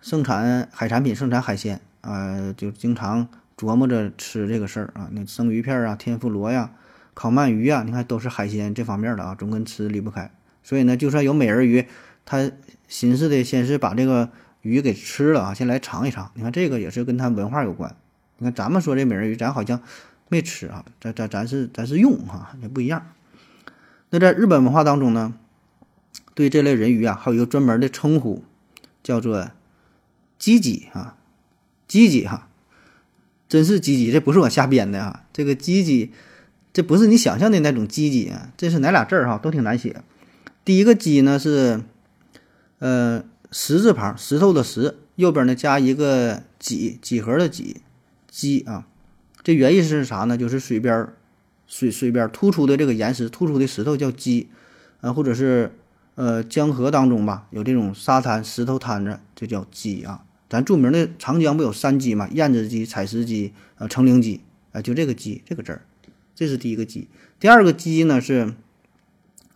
[0.00, 5.08] 盛产海产品，盛产海鲜啊，就经常琢磨着吃这个事儿啊。
[5.12, 6.70] 那生鱼片啊，天妇罗呀。
[7.14, 10.30] 烤鳗鱼啊，你看都是海鲜这方面的啊，总跟吃离不开。
[10.62, 11.86] 所以呢，就算有美人鱼，
[12.24, 12.50] 他
[12.88, 14.30] 寻思的先是把这个
[14.62, 16.30] 鱼给吃了啊，先来尝一尝。
[16.32, 17.94] 你看这个也是跟他文化有关。
[18.38, 19.78] 你看咱们说这美人鱼，咱好像
[20.30, 23.06] 没吃啊，咱咱咱是咱是用哈，也不一样。
[24.08, 25.34] 那在日本文化当中呢，
[26.34, 28.42] 对这类人鱼啊，还有一个专门的称呼，
[29.02, 29.50] 叫做
[30.38, 31.16] “鸡鸡”啊
[31.86, 32.48] ，“鸡鸡”哈，
[33.48, 36.10] 真是“鸡鸡”，这不是我瞎编的啊，这个“鸡鸡”。
[36.74, 39.36] 这不是你想象的那种鸡鸡啊，这是哪俩字儿哈？
[39.36, 40.02] 都挺难写。
[40.64, 41.82] 第一个鸡呢是，
[42.78, 47.82] 呃，石字旁，石头的石，右边呢加一个几，几何的几，
[48.30, 48.86] 鸡啊。
[49.42, 50.38] 这原意是啥呢？
[50.38, 51.08] 就是水边
[51.66, 54.48] 水水边突出的这个岩石，突出的石头叫鸡
[55.02, 55.72] 啊，或者是
[56.14, 60.24] 呃江河当中吧，有这种沙滩石头滩子，这叫鸡啊。
[60.48, 62.28] 咱著名的长江不有三鸡嘛？
[62.32, 65.82] 燕子鸡、采石鸡啊、成陵鸡啊，就这个鸡这个字儿。
[66.34, 67.08] 这是第一个鸡，
[67.40, 68.52] 第二个鸡呢是，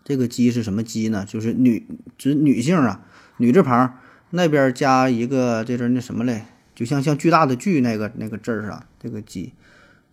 [0.05, 1.27] 这个鸡是什么鸡呢？
[1.29, 3.03] 就是女指女性啊，
[3.39, 3.99] 女字旁
[4.31, 9.53] 那边加一个这阵那什么嘞，就像像巨大的巨那个那个字儿啊，这个鸡。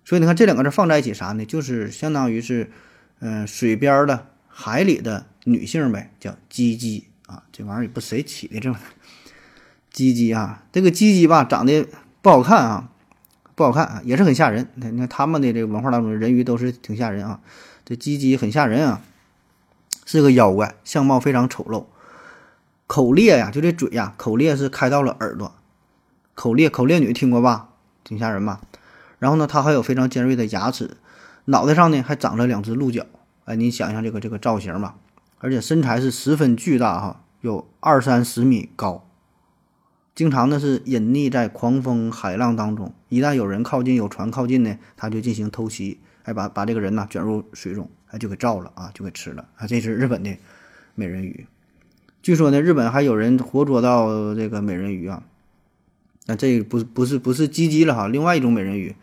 [0.04, 1.46] 所以你看这两个字放在一起啥呢？
[1.46, 2.70] 就是相当于是，
[3.20, 7.42] 嗯，水边的海里的女性呗，叫鸡鸡啊。
[7.52, 8.74] 这玩意儿也不谁起的这
[9.92, 11.88] 鸡鸡啊，这个鸡鸡吧长得
[12.22, 12.90] 不好看啊。
[13.56, 14.68] 不好看啊，也是很吓人。
[14.74, 17.40] 你看他们的这个文化当中，人鱼都是挺吓人啊。
[17.86, 19.02] 这鸡鸡很吓人啊，
[20.06, 21.86] 是个妖怪，相貌非常丑陋，
[22.88, 25.54] 口裂呀，就这嘴呀，口裂是开到了耳朵，
[26.34, 27.70] 口裂口裂女听过吧？
[28.04, 28.60] 挺吓人吧？
[29.20, 30.98] 然后呢，它还有非常尖锐的牙齿，
[31.46, 33.06] 脑袋上呢还长了两只鹿角。
[33.46, 34.96] 哎，你想想这个这个造型吧，
[35.40, 39.08] 而且身材是十分巨大哈，有二三十米高。
[40.16, 49.66] 经常呢是隐匿在狂风海浪当中，一旦有人靠近，有船靠近呢，他就进行偷袭，哎，把把这个人呢卷入水中，哎，就给照了啊，就给吃了啊。
[49.66, 50.38] 这是日本的
[50.94, 51.48] 美人鱼，
[52.22, 55.24] 据说呢，日本还有人活捉到这个美人鱼啊。
[56.26, 58.96] 那这不不是不是鸡鸡了哈，另外一种美人鱼，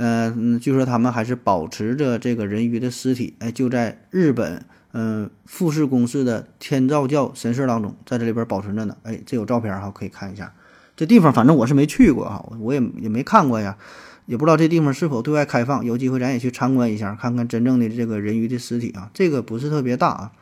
[0.00, 4.64] 嗯，据说他们还是保持着这个人鱼的尸体，哎，就在日本。
[4.92, 8.96] 嗯，富士宫市的天照教神社当中，在这里边保存着呢。
[9.02, 10.54] 哎，这有照片哈，可以看一下。
[10.96, 13.76] 这地方反正我是没去过哈，我也也没看过呀，
[14.24, 15.84] 也不知道这地方是否对外开放。
[15.84, 19.10] 有机会咱也去参观一下，看看真正的这个人鱼的尸体啊。
[19.12, 20.32] 这个不是特别大啊。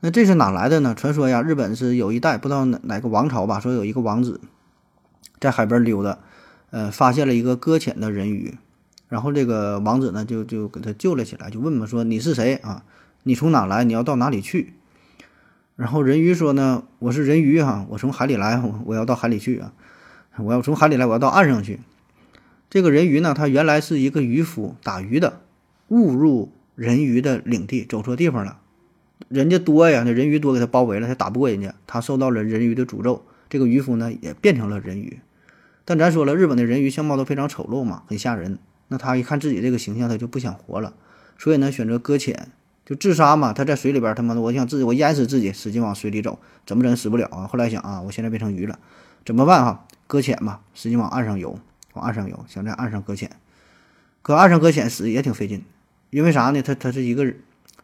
[0.00, 0.94] 那这是哪来的呢？
[0.94, 4.40] 传说呀，日本是有一代不知道哪哪个王朝吧，说有一个王子
[5.38, 6.18] 在海边溜达，
[6.72, 8.56] 呃，发现了一个搁浅的人鱼，
[9.08, 12.82] 然后这个王子呢就就给他救了起来，就问嘛说你是谁啊？
[13.24, 13.84] 你从哪来？
[13.84, 14.72] 你要到哪里去？
[15.76, 19.72] 然后人鱼说呢：“我是人鱼哈，我从海里来，我我要到海里去啊！
[20.38, 21.80] 我要从海里来，我要到岸上去。”
[22.70, 25.40] 这个人鱼呢，他原来是一个渔夫，打鱼的，
[25.88, 28.60] 误入人鱼的领地，走错地方了。
[29.28, 33.24] 人家多呀，那人鱼多，给他包围了，他打不过人家，他受到了人鱼的诅咒。
[33.50, 35.20] 这个渔夫呢，也变成了人鱼。
[35.84, 38.58] 但咱说了，日本的人鱼相貌都非常丑陋嘛，很吓人。
[38.88, 40.94] 那他一看自己这个形象，他就不想活了，
[41.38, 42.48] 所以呢，选择搁浅。
[42.84, 47.46] 就自杀嘛，他在水里边，他妈的，我想自己我淹死自己，使劲往水里走，怎么整死不了啊？
[47.46, 48.76] 后来想啊，我现在变成鱼了，
[49.24, 49.86] 怎么办哈？
[50.08, 51.58] 搁浅嘛，使劲往岸上游，
[51.94, 53.30] 往岸上游，想在岸上搁浅，
[54.20, 55.64] 搁岸上搁浅死也挺费劲，
[56.10, 56.60] 因为啥呢？
[56.60, 57.24] 他他是一个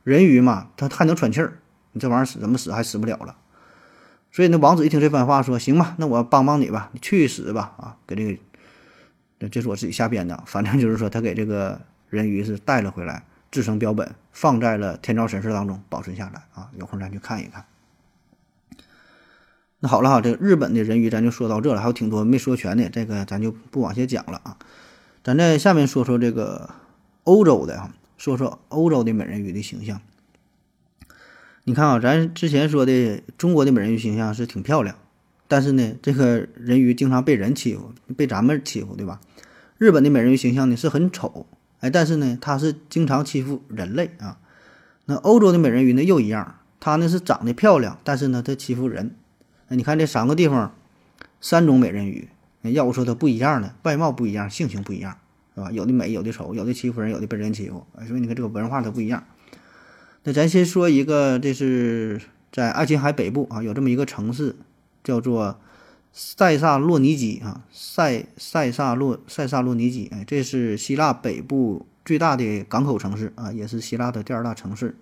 [0.02, 1.58] 人鱼嘛，他还能喘气儿，
[1.92, 3.36] 你这玩意儿死怎么死还死不了了。
[4.38, 8.40] 所以那王子一听这番话，说：“行吧，那我帮帮你吧，你去死吧！”啊，给这个，
[9.40, 16.70] 这这是我自己瞎编的，反正就是说他给这个人鱼是带了回来，制成标本，放在了天照神社当中保存下来啊。
[16.78, 17.64] 有空咱去看一看。
[19.80, 24.56] 那好了哈，这个日本的人鱼咱就说到这了，还有挺多没说全的，这个咱就不往下讲了啊。
[25.24, 26.70] 咱在下面说说这个
[27.24, 30.00] 欧洲的啊，说说欧洲的美人鱼的形象。
[31.68, 34.96] 你看啊，咱之前说的中国的美人鱼形象是挺漂亮，
[35.48, 39.20] 但是呢，这个人鱼经常被人欺负，被咱们欺负，对吧？
[39.76, 41.44] 日本的美人鱼形象呢是很丑，
[41.80, 44.38] 哎，但是呢，它是经常欺负人类啊。
[45.04, 49.14] 那欧洲的美人鱼呢又一样，它呢是长得漂亮，但是呢它欺负人。
[49.68, 50.74] 那你看这三个地方，
[51.38, 52.28] 三种美人鱼，
[52.62, 55.18] 要不说它不一样呢，外貌不一样，性情不一样，
[55.54, 55.70] 是吧？
[55.70, 59.22] 有的美，有的丑，有的欺负人，有的被人欺负，所以你看这个文化它不一样。
[60.28, 62.20] 那咱先说一个，这是
[62.52, 64.54] 在爱琴海北部啊，有这么一个城市，
[65.02, 65.58] 叫做
[66.12, 74.96] 塞萨洛尼基啊，塞塞萨洛塞萨洛尼基，哎，这是希腊北部最大的港口城市啊，也是希腊的第二大城市。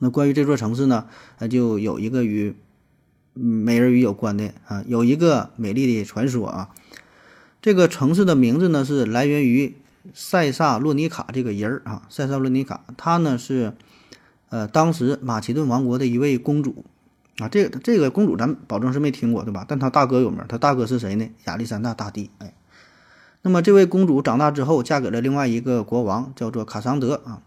[0.00, 1.06] 那关于这座城市呢，
[1.38, 2.54] 它就有一个与
[3.32, 6.68] 美人鱼有关的啊，有一个美丽的传说啊。
[7.62, 9.74] 这个城市的名字呢是来源于
[10.12, 13.72] 塞萨洛尼卡这个人儿啊，塞萨洛尼卡，他呢是
[14.52, 16.84] 呃当时马其顿王国的一位公主
[17.38, 17.48] 啊。
[17.48, 19.64] 这个这个公主咱保证是没听过对吧？
[19.66, 21.30] 但她大哥有名，她大哥是谁呢？
[21.46, 22.30] 亚历山大大帝。
[22.36, 22.52] 哎，
[23.40, 27.40] 那么这位公主长大之后嫁给了另外一个国王，叫做卡桑德啊。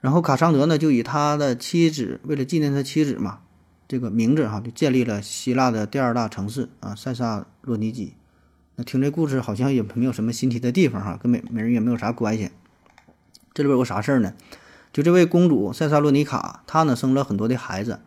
[0.00, 3.40] 然后卡桑德呢就以他的妻子，为了纪念他妻子嘛。
[3.88, 8.14] 这个名字哈，就建立了希腊的第二大城市啊，塞萨洛尼基。
[8.76, 12.50] 那听这故事好像也没有什么新奇的地方哈，跟美美人也没有啥关系。
[13.52, 14.32] 这里边有个啥事儿呢？
[14.92, 18.00] 就这位公主塞萨洛尼卡，她呢生了很多的孩子，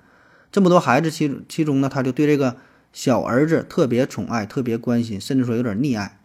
[0.51, 2.57] 这么多孩子其其中呢，她就对这个
[2.91, 6.19] 小儿子特别宠爱，特别关心，甚至说有点溺爱。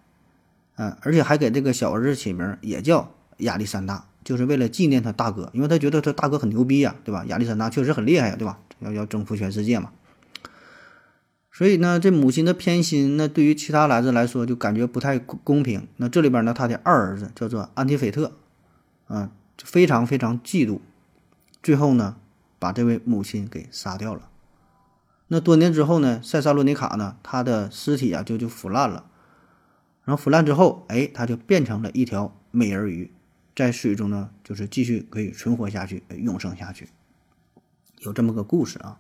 [0.77, 7.25] 嗯，而且还给这个小儿子起名也叫亚历山大，就是为了纪念他大哥，因为他觉得他大哥很牛逼呀，对吧？
[7.27, 8.59] 亚历山大确实很厉害呀，对吧？
[8.81, 9.91] 要要征服全世界嘛，
[11.51, 15.89] 所以呢，这母亲的偏心，那对于其他孩子来说就感觉不太公平。
[15.97, 18.35] 那这里边呢，他的二儿子叫做安提菲特，
[19.09, 19.33] 啊，
[19.65, 20.81] 非常非常嫉妒，
[21.63, 22.17] 最后呢，
[22.59, 24.29] 把这位母亲给杀掉了。
[25.29, 29.05] 那多年之后呢，塞萨洛尼卡呢，他的尸体啊就就腐烂了，
[30.05, 33.13] 然后腐烂之后，哎，他就变成了一条美人鱼，
[33.55, 36.89] 在水中呢，就是继续可以存活下去，永生下去。
[38.01, 38.99] 有这么个故事啊，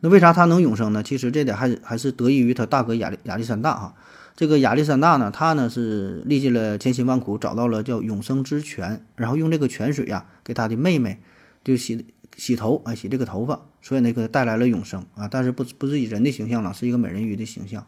[0.00, 1.02] 那为啥他能永生呢？
[1.02, 3.94] 其实这点还还是得益于他大哥亚历亚历山大哈。
[4.38, 11.18] 这个亚历山大呢，他呢是历尽了千辛万苦，找到了叫永生之泉，然后用这个泉水呀，给他的妹妹
[11.64, 15.26] 就洗洗头啊，洗这个头发，所以那个带来了永生啊。
[15.28, 17.84] 但是不不是以人的形象了，是一个美人鱼的形象。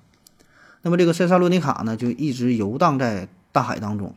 [0.83, 4.13] 那么这个塞萨洛尼卡呢，就一直游荡在大海当中。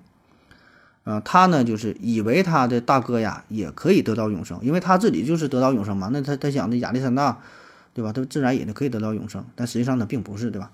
[1.04, 6.10] 呃，他呢就是以为他的大哥呀也可以得到永生，因为他自己就是得到永生嘛。
[6.12, 7.42] 那他他想的亚历山大，
[7.94, 8.12] 对吧？
[8.12, 10.72] 他自然也可以得到永生，但实际上呢并不是，对吧？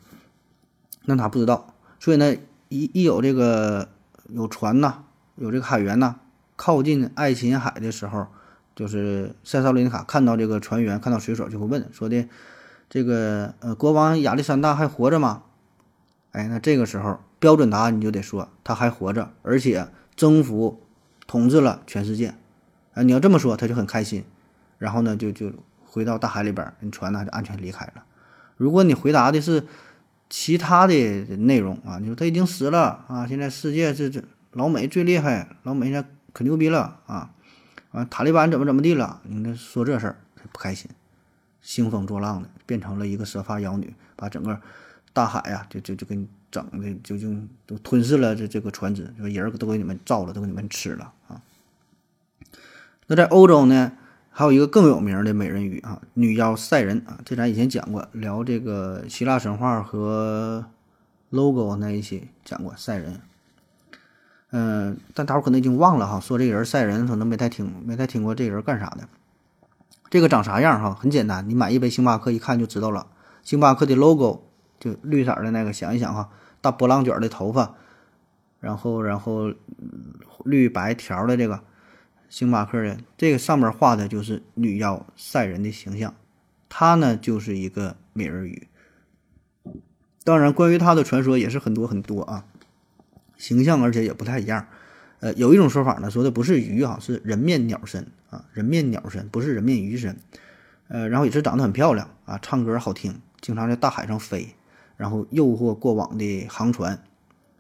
[1.05, 2.35] 那他不知道，所以呢
[2.69, 3.89] 一一有这个
[4.29, 5.03] 有船呐，
[5.35, 6.15] 有这个海员呐，
[6.55, 8.27] 靠近爱琴海的时候，
[8.75, 12.27] 就是塞萨洛尼卡看到这个船员，看到水手就会问说的，
[12.89, 15.43] 这个呃国王亚历山大还活着吗？
[16.31, 19.87] 哎，那这个时候标准答案你就得说他还活着，而且。
[20.19, 20.81] 征服、
[21.27, 22.35] 统治了全世界，
[22.93, 24.25] 啊，你要这么说，他就很开心，
[24.77, 25.49] 然后呢，就就
[25.85, 28.03] 回到大海里边，你船呢就安全离开了。
[28.57, 29.63] 如果你回答的是
[30.29, 30.93] 其他的
[31.37, 37.31] 内容啊，你说他已经死了啊，现在世界这这老美最厉害，老美现在可牛逼了啊，
[37.91, 39.21] 啊，塔利班怎么怎么地了？
[39.23, 40.17] 你看说这事儿
[40.51, 40.89] 不开心，
[41.61, 44.61] 兴风作浪的，变成了一个蛇发妖女，把整个
[45.11, 46.27] 大海呀，就就就给你。
[46.51, 47.27] 整的就就
[47.67, 51.39] 都吞噬了这这个船只，说人都给你们造了，都给你们吃了啊。
[53.05, 53.91] 那在欧洲呢，
[54.39, 60.65] 还有一个更有名的美人鱼啊，女妖赛人啊，这咱以前讲过，聊这个希腊神话和
[61.29, 63.19] logo 那一期讲过赛人。
[64.51, 69.09] 嗯，但大伙可能已经忘了哈，说这个人赛人可能没太听没太听过这人干啥的。
[70.09, 70.95] 这个长啥样哈？
[70.97, 73.07] 很简单，你买一杯星巴克一看就知道了，
[73.43, 74.43] 星巴克的 logo
[74.79, 76.29] 就绿色的那个，想一想哈。
[76.61, 77.75] 大波浪卷的头发，
[78.61, 79.53] 然后然后
[80.45, 81.59] 绿白条的这个
[82.29, 86.15] 星巴克的这个上面画的就是女妖赛人的形象，
[86.69, 88.67] 她呢就是一个美人鱼。
[90.23, 92.45] 当然，关于她的传说也是很多很多啊，
[93.35, 94.67] 形象而且也不太一样。
[95.21, 100.17] 呃，有一种说法呢，说的不是鱼啊，是人面鸟身啊，人面鸟身不是人面鱼身，
[100.87, 104.55] 呃，然后也是长得很漂亮啊，唱歌好听，经常在大海上飞，
[104.95, 107.03] 然后诱惑过往的航船，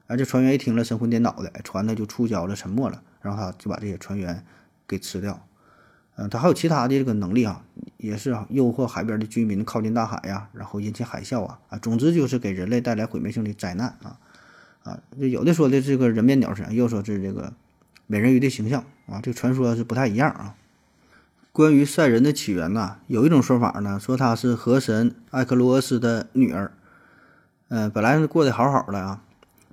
[0.07, 4.45] 而这船员一听了神魂颠倒的，船呢就触礁了，沉没了，然后他就把这些船员
[4.89, 5.45] 给吃掉。
[6.15, 7.63] 嗯，他还有其他的这个能力啊，
[7.95, 14.19] 也是啊，诱惑海边的居民靠近大海呀，然后引起海啸啊，啊，总之就是给人类带来毁灭性的灾难啊，
[14.83, 17.53] 啊，有的说的这个人面鸟身，又说是这个
[18.05, 20.55] 美人鱼的形象啊，这个传说是不太一样啊。
[21.53, 26.73] 关于赛人的起源呢，有一种说法呢，说他是河神艾克罗斯的女儿，
[27.69, 29.23] 嗯，本来是过得好好的啊，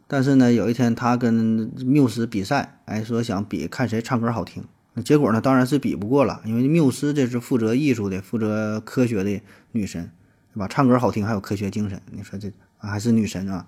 [0.07, 4.63] 但是呢，有一天他跟缪斯比赛，哎，说想比看谁唱歌好听。
[4.99, 5.43] 那结果呢？
[5.43, 9.43] 当然是比不过了，因为缪斯这是负责艺术的、负责科学的
[9.73, 10.11] 女神，
[10.55, 10.67] 对吧？
[10.67, 13.67] 唱歌好听，还有科学精神，你说这还是女神啊？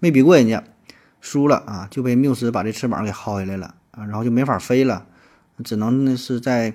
[0.00, 0.64] 没比过人家，
[1.20, 5.06] 输了啊，就被缪斯把这翅膀给薅下来了啊，然后就没法飞了，
[5.62, 6.74] 只能呢是在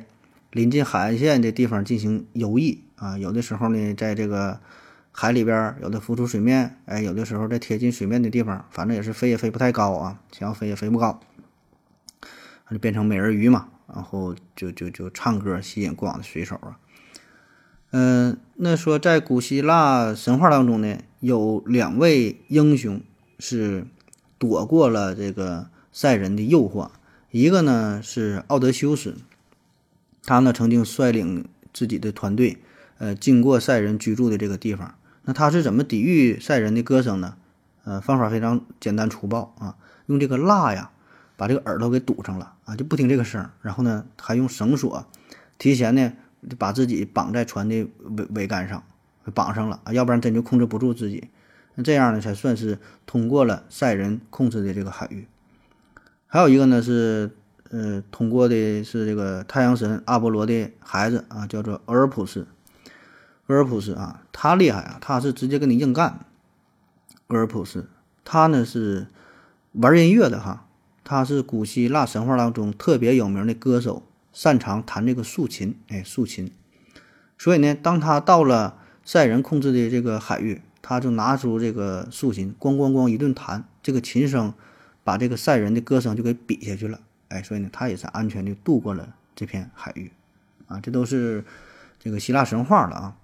[0.52, 3.18] 临近海岸线的地方进行游弋啊。
[3.18, 4.62] 有的时候呢，在这个
[5.12, 11.20] 海里边，有的浮出水面，哎，有的时候在贴近水面的地方，反正也是飞也飞不太高啊，想要飞也飞不高，
[12.72, 13.68] 就变成美人鱼嘛。
[13.94, 16.78] 然后就就就唱歌吸引过往的水手啊，
[17.92, 23.02] 嗯，那说在古希腊神话当中呢，有两位英雄
[23.40, 23.88] 是
[24.38, 26.90] 躲过了这个赛人的诱惑，
[27.32, 29.16] 一个呢是奥德修斯，
[30.24, 32.58] 他呢曾经率领自己的团队，
[33.00, 37.36] 呃，经过赛人居住的这个地方，那他是怎么抵御赛人的歌声呢？
[37.86, 39.76] 呃，方法非常简单粗暴啊，
[40.06, 40.92] 用这个蜡呀。
[41.40, 45.08] 把这个耳朵给堵上了啊，就不听这个声然后呢，还用绳索
[45.58, 46.14] 提前呢
[46.60, 48.84] 把自己绑在船的桅桅杆上，
[49.34, 51.30] 绑上了啊，要不然真就控制不住自己。
[51.74, 55.28] 那这样呢，才算是通过了赛人控制的这个海域。
[56.28, 57.32] 还有一个呢是，
[57.72, 62.48] 呃，通过的是这个太阳神阿波罗的孩子啊，叫做俄尔普斯。
[63.48, 66.26] 俄尔普斯啊，他厉害啊，他是直接跟你硬干。
[67.30, 67.90] 俄尔普斯，
[68.24, 69.08] 他呢是
[69.72, 70.68] 玩音乐的哈。
[71.10, 76.52] 他是古希腊神话当中特别有名的歌手，擅长弹这个竖琴，哎，竖琴。
[77.36, 84.54] 所以呢，当他到了赛人控制的这个海域，他就拿出这个竖琴，咣咣咣一顿弹，这个琴声
[85.04, 87.00] 把这个赛人的歌声就给比下去了，
[87.30, 90.12] 哎，所以呢，他也是安全的度过了这片海域，
[90.68, 91.44] 啊，这都是
[91.98, 93.16] 这个希腊神话了啊。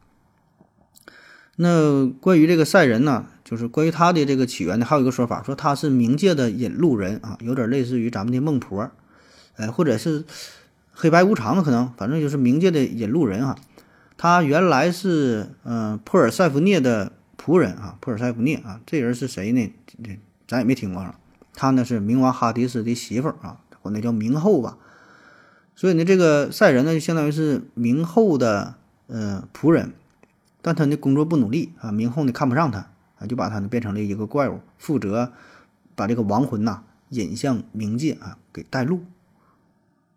[1.57, 8.89] 那关于这个赛人呢，就是关于他的这个起源呢，还有一个说法，说他是冥界的引路人啊，有点类似于咱们的孟婆，
[9.55, 10.25] 呃，或者是
[10.91, 13.55] 黑白无常可能，反正就是冥界的引路人啊。
[14.17, 19.71] 他原来是嗯珀尔塞福涅的仆人啊，珀尔塞福涅啊，这人是谁呢？
[20.47, 21.19] 咱也没听过啊。
[21.53, 24.77] 他呢是冥王哈迪斯的媳妇儿啊，管那叫冥后吧。
[25.75, 28.75] 所以呢，这个赛人呢就相当于是冥后的
[29.05, 29.93] 呃仆人。
[30.63, 32.87] 但他呢工作不努力啊，明后呢看不上他
[33.25, 35.31] 就把他呢变成了一个怪物，负责
[35.95, 39.03] 把这个亡魂呐引向冥界啊，给带路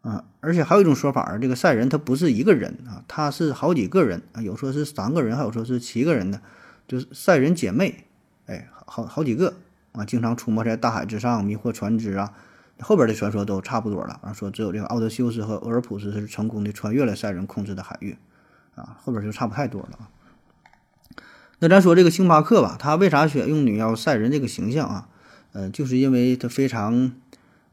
[0.02, 0.24] 啊。
[0.40, 6.40] 而且还有一种说法这个赛人他不是一个人啊，他是好几个人啊，有说是三个人，还有说是七个人的，
[6.86, 8.04] 就是赛人姐妹，
[8.46, 9.54] 哎，好好几个
[9.92, 12.32] 啊，经常出没在大海之上迷惑船只啊。
[12.80, 18.16] 后边的传说都差不多了啊，说只有这个奥德修斯和俄尔普斯是成功的穿越了赛人控制的海域
[18.76, 20.08] 啊，后边就差不太多了啊。
[21.60, 25.08] 那咱说这个星巴克吧，他为啥选用女妖赛人这个形象啊？
[25.52, 27.12] 呃，就是因为它非常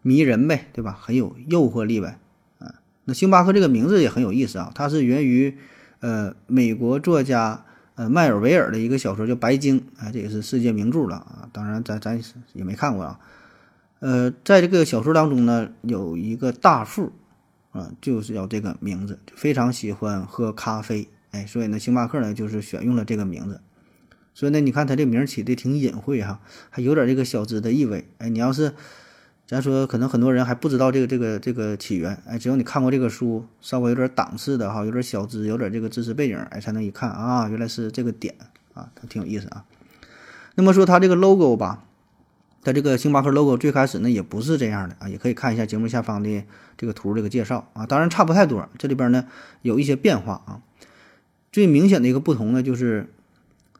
[0.01, 0.97] 迷人呗，对吧？
[0.99, 2.17] 很有诱惑力呗。
[2.57, 5.55] 啊，那星巴克这个名字也很有意思啊，它是源于
[5.99, 7.63] 呃美国作家
[7.95, 11.49] 呃迈尔维尔的一个小说叫《白鲸》，啊，这也是世界名著了啊。
[11.51, 12.19] 当然咱咱
[12.53, 13.19] 也没看过啊。
[13.99, 17.11] 呃，在这个小说当中呢，有一个大副
[17.71, 23.61] 啊，就是要这个名字，非常喜欢喝咖啡，哎，所以呢，星巴克呢就是选用了这个名字。
[24.35, 28.05] 所以呢，你看他这名起的挺隐晦哈，还有点这个小资的意味。
[28.17, 28.73] 哎，你要是
[29.47, 32.21] 咱说，可能很多人还不知道这个这个这个起源。
[32.27, 38.35] 哎，只有你看过这个书，稍微有点档次的哈，有点小资，有点这个知识背景，哎，才能一看啊，原来是这个点
[38.73, 39.63] 啊，它挺有意思啊。
[40.55, 41.85] 那么说它这个 logo 吧，
[42.61, 46.43] 它这个星巴克 logo 最开始呢也不是这样的啊，也可以看一下节目下方的
[46.75, 47.85] 这个图这个介绍啊。
[47.85, 49.27] 当然差不太多，这里边呢
[49.61, 50.59] 有一些变化啊。
[51.53, 53.07] 最明显的一个不同呢就是。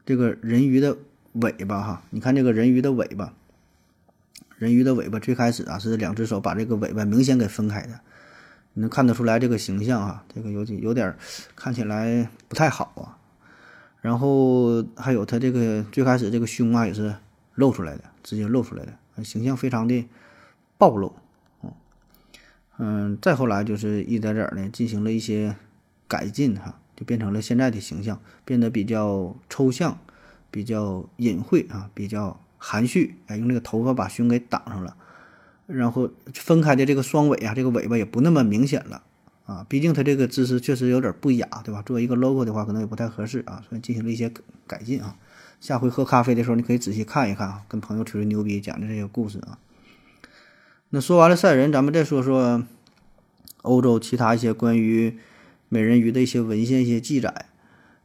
[0.06, 0.96] 这个人鱼的
[1.32, 3.34] 尾巴哈，你看这个人鱼的尾巴，
[4.56, 8.00] 人鱼的尾巴最开始啊是两只手把这个尾巴明显给分开的，
[8.74, 11.14] 你能看得出来这个形象啊，这个有点有点
[11.56, 13.18] 看起来不太好啊。
[14.00, 17.12] 然后还有它这个最开始这个胸啊也是
[17.56, 20.08] 露出来的，直接露出来的，形象非常的
[20.78, 21.12] 暴露。
[22.78, 25.56] 嗯，再后来就是一点点的进行了一些
[26.06, 29.98] 改进哈，就变成了现在的形象，变得比较抽象，
[30.50, 34.96] 比较隐晦啊，比较含蓄，哎，用这个头发把胸给挡上了，
[35.66, 39.02] 然后分开的这个双尾啊，这个尾巴也不那么明显了。
[39.44, 41.80] 啊，毕竟它这个姿势确实有点不雅，对吧？
[41.82, 44.28] 作为一个 logo 的话，可能也不太合适啊，所以进行了一些
[44.66, 45.16] 改进啊。
[45.60, 49.58] 下回喝咖啡的时候，你可以仔细看一看啊，跟朋友吹吹牛逼，讲的这些故事啊。
[50.90, 52.64] 那说完了赛人，咱们再说说
[53.62, 55.16] 欧洲其他一些关于
[55.68, 57.46] 美人鱼的一些文献、一些记载。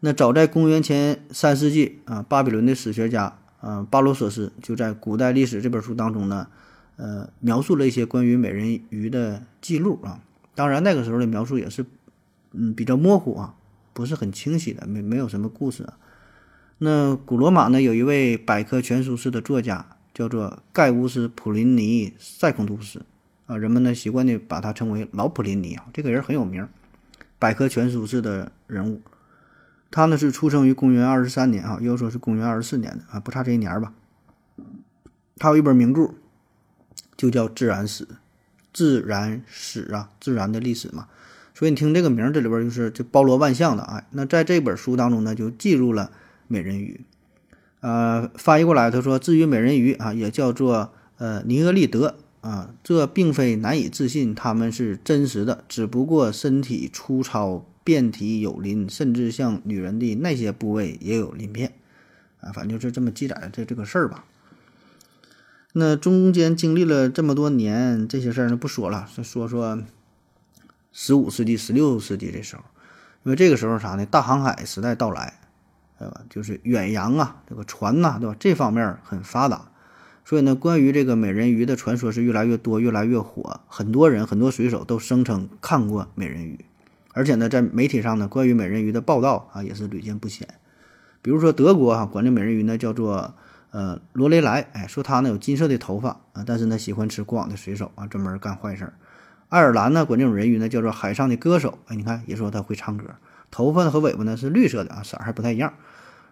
[0.02, 6.48] 那早在公元前三世纪啊，巴比伦的史学家啊巴罗索斯就在《古代历史》这本书当中呢，
[6.96, 10.20] 呃，描述了一些关于美人鱼的记录啊。
[10.56, 11.86] 当然，那个时候的描述也是，
[12.54, 13.56] 嗯，比较模糊啊，
[13.94, 15.98] 不是很清晰的，没没有什么故事啊。
[16.80, 23.06] 那古罗马呢，有一位百科全书式的作家，叫做盖乌斯·普林尼·塞孔图斯，
[23.46, 26.68] 啊，人们呢习惯的把他称为老普林尼啊，这个人很有名，
[27.42, 29.02] 百科全书式的人物。
[29.90, 33.94] 他呢是出生于公元二十三年啊，又说是公元二十四年的啊，不差这一年吧。
[35.38, 36.12] 他有一本名著，
[37.18, 38.06] 就叫《自然史》。
[38.72, 41.08] 自然史啊，自然的历史嘛，
[41.54, 44.06] 所以你听这个名，这里边就是就包罗万象的啊。
[44.12, 46.10] 那在这本书当中呢，就记录了
[46.48, 47.04] 美人鱼，
[47.82, 61.72] 呃，翻译过来他说，至于美人鱼啊，也叫做呃尼俄利德啊，这并非难以置信，他们是真实的，只不过身体粗糙，遍体有鳞，甚至像女人的那些部位也有鳞片
[62.40, 64.26] 啊，反正就是这么记载的这这个事儿吧。
[65.74, 69.82] 那中间经历了这么多年，这些事儿呢不说了，说说
[70.92, 72.64] 十五世纪、十六世纪这时候，
[73.24, 74.06] 因为这个时候啥呢？
[74.06, 75.40] 大航海时代到来，
[75.98, 76.22] 对吧？
[76.30, 78.36] 就是远洋啊，这个船呐，对吧？
[78.38, 79.71] 这方面很发达，
[80.26, 83.60] 所以呢，关于这个美人鱼的传说是越来越多、越来越火。
[83.68, 86.66] 很多人、很多水手都声称看过美人鱼，
[87.14, 90.48] 而且呢，在媒体上呢，关于美人鱼的报道啊也是屡见不鲜。
[91.22, 93.34] 比如说德国啊，管这美人鱼呢叫做。
[93.74, 98.94] 呃，罗雷莱，哎，说他呢有金色的头发啊，但是呢喜欢吃过往的水手啊，专门干坏事儿。
[99.48, 103.06] 爱尔兰呢管这种人鱼呢叫做海上的歌手，哎，你看也说他会唱歌，
[103.50, 105.74] 头发和尾巴呢是绿色的啊，色还不太一样。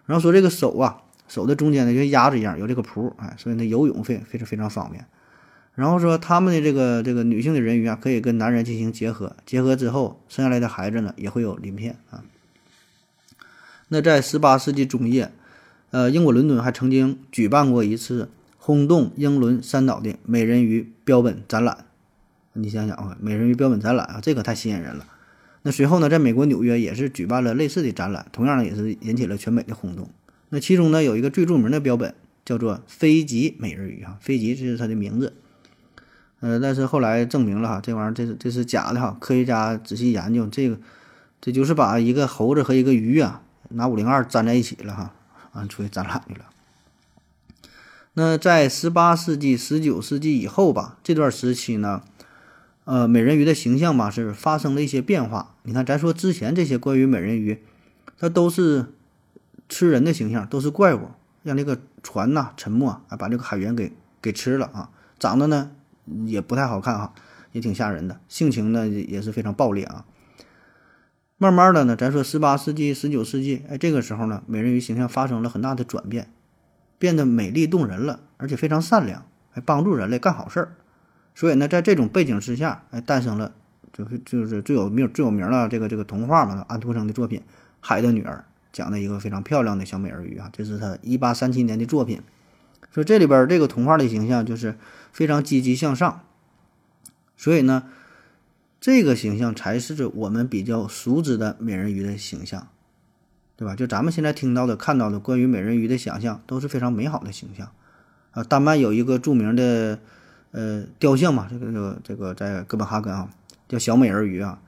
[0.04, 5.06] 然后说这个手啊，手的中间呢就像鸭子一样有这个蹼，哎，所以呢游泳非非常非常方便。
[5.74, 12.22] 然后说他们的这个这个女性的人鱼啊，可以跟男人进行结合，结合之后生下来的孩子呢也会有鳞片啊。
[13.88, 15.32] 那在十八世纪中叶。
[15.92, 21.84] 呃，英国伦敦还曾经举办过一次轰动英伦三岛的美人鱼标本展览。
[22.52, 25.04] 你想想啊，美人鱼标本展览啊，这可太吸引人了。
[25.62, 30.08] 那随后呢，在美国纽约也是举办了类似的展览，同样呢也是引起了全美的轰动。
[30.50, 35.32] 那其中呢有一个最著名的标本叫做飞吉美人鱼啊，飞吉这是它的名字。
[36.40, 39.16] 呃，但是后来证明了哈，这玩意儿这是这是假的哈。
[39.20, 40.78] 科学家仔细研究这个，
[41.40, 45.14] 这就是把一个猴子和一个鱼啊拿五零二粘在一起了哈。
[45.52, 46.46] 啊，出去展览去了。
[48.14, 52.02] 那在十八世纪、十九世纪以后吧，这段时期呢，
[52.84, 55.54] 呃，美人鱼的形象吧是发生了一些变化。
[55.64, 57.58] 你看，咱说之前这些关于美人鱼，
[58.16, 58.86] 它都是
[59.70, 61.08] 吃人的形象，都是怪物，
[61.42, 65.70] 让这个船呐沉没啊，把这个海员给给吃了啊，长得呢
[66.26, 67.14] 也不太好看啊，
[67.52, 70.04] 也挺吓人的，性情呢也是非常暴烈啊。
[71.38, 76.30] 慢慢的呢，咱说十八世纪、十九世纪，哎，这个时候呢，美人鱼形象发生了很大的转变，
[76.98, 80.76] 变得美丽动人了，而且非常善良，还帮助人类干好事儿。
[81.34, 83.54] 所以呢，在这种背景之下，哎，诞生了
[83.92, 87.40] 就是就是最有名最有名的这个这个童话嘛，安徒生的作品
[87.80, 92.20] 《海的女儿》，讲的一个非常漂亮的小美人鱼啊，这是他一八三七年的作品。
[92.90, 94.76] 说这里边这个童话的形象就是
[95.12, 96.22] 非常积极向上，
[97.36, 97.84] 所以呢。
[98.82, 102.68] 这个形象才是我们比较熟知的美人鱼的形象，
[103.54, 103.76] 对吧？
[103.76, 107.70] 就咱们现在听到的、看到的关于美人鱼的想象，都是非常美好的形象
[108.30, 108.42] 啊。
[108.42, 109.98] 丹麦有一个著名的
[110.52, 113.28] 呃雕像嘛，这个这个这个在哥本哈根啊，
[113.68, 114.58] 叫小美人鱼啊，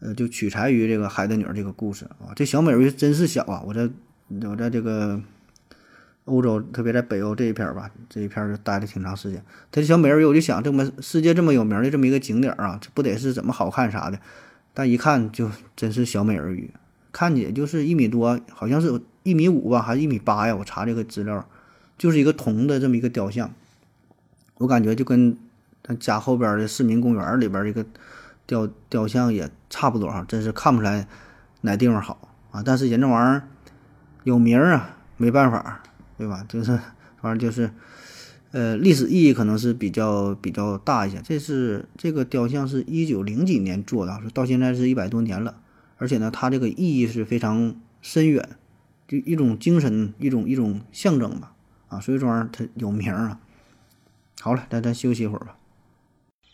[0.00, 2.32] 呃，就取材于这个海的女儿这个故事啊。
[2.36, 3.62] 这小美人鱼真是小啊！
[3.66, 3.88] 我在
[4.48, 5.20] 我在这个。
[6.30, 9.42] 欧洲，特别在北欧这一片儿吧，这一片儿待了挺长时间。
[9.72, 14.18] 他这小美人鱼，我就想，这么世界这么有名的这么一个景点儿啊，这不得是怎么好看啥的？
[14.74, 16.70] 但一看就真是小美人鱼，
[17.12, 20.54] 看起就是一米多，好像是一米五吧，还是一米八呀？
[20.54, 21.48] 我查这个资料，
[21.96, 23.50] 就是一个铜的这么一个雕像，
[24.58, 25.34] 我感觉就跟
[25.82, 27.82] 咱家后边的市民公园里边这个
[28.48, 31.06] 雕雕像也差不多哈，真是看不出来
[31.60, 32.64] 哪地方好啊。
[32.66, 33.48] 但是人这玩意儿
[34.24, 35.82] 有名儿啊，没办法。
[36.18, 36.44] 对吧？
[36.48, 36.76] 就是
[37.22, 37.70] 反正就是，
[38.50, 41.22] 呃，历史意义可能是比较比较大一些。
[41.22, 45.60] 这是这个雕像是一九零几年做的，到现在是一百多年了，
[45.96, 48.48] 而且呢，它这个意义是非常深远，
[49.06, 51.52] 就一种精神，一种一种象征吧。
[51.86, 53.38] 啊，所以这玩意儿它有名儿啊。
[54.40, 55.56] 好了，咱咱休息一会儿吧。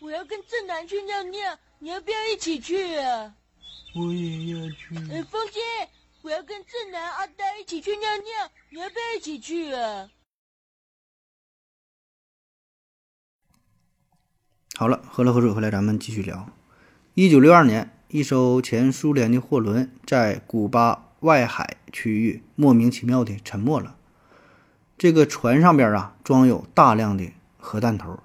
[0.04, 3.34] 我要跟正南去尿尿，你要不要一起去啊？
[3.96, 4.94] 我也要去。
[5.10, 5.60] 呃，风姐，
[6.20, 10.10] 我要跟正南、阿呆一起去尿尿，你要不要一起去啊？
[14.76, 16.50] 好了，喝了口水回来，咱们继续聊。
[17.14, 23.96] 一九六二年，一艘前苏联的货轮在古巴外海区域莫名其妙的沉没了。
[24.98, 28.22] 这个船上边啊，装有大量的核弹头，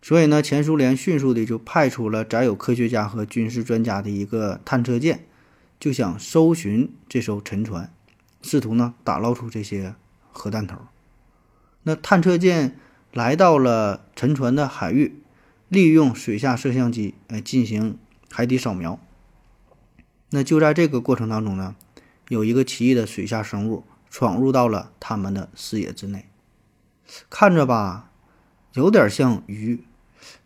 [0.00, 5.26] 所以呢，前苏联迅速的就派出了载有科学家和军事专家的一个探测舰，
[5.78, 7.92] 就想搜寻这艘沉船，
[8.42, 9.94] 试图呢打捞出这些
[10.32, 10.76] 核弹头。
[11.82, 12.78] 那探测舰
[13.12, 15.22] 来到了沉船的海域。
[15.70, 17.98] 利用水下摄像机来进行
[18.30, 18.98] 海底扫描。
[20.30, 21.76] 那就在这个过程当中呢，
[22.30, 26.26] 有一个奇异的水下生物闯入到了他们的视野之内，
[27.28, 28.10] 看着吧，
[28.72, 29.84] 有点像鱼，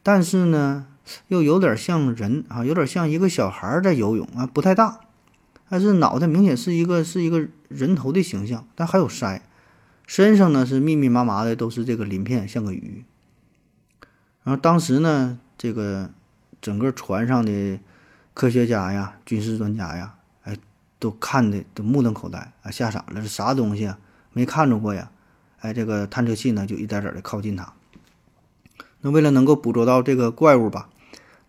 [0.03, 0.87] 但是呢，
[1.29, 5.01] 又有点像人啊，有点像一个小孩在游泳啊，不太大，
[5.69, 9.41] 但是脑袋明显是一个是一个人头的形象，但还有鳃，
[10.07, 13.05] 身上呢是密密麻麻的都是这个鳞片，像个鱼。
[14.45, 16.11] 然后当时呢，这个
[16.61, 17.79] 整个船上的
[18.35, 20.15] 科学家呀、军事专家呀，
[20.45, 20.57] 哎，
[20.99, 23.99] 都看的都目瞪口呆啊，吓傻了，这啥东西啊？
[24.35, 25.11] 没看着过呀！
[25.61, 27.73] 哎，这个探测器呢，就一点点的靠近它。
[29.03, 30.89] 那为了能够捕捉到这个怪物吧，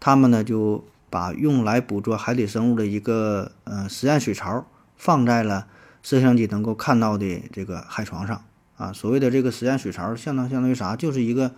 [0.02, 4.66] 他们呢就把用来捕捉海底生物的一个呃实验水槽
[4.98, 5.68] 放在了
[6.04, 8.44] 摄像机能够看到的这个海床上
[8.76, 8.92] 啊。
[8.92, 10.96] 所谓的这个实验水槽，相当相当于啥？
[10.98, 11.54] 就是一个。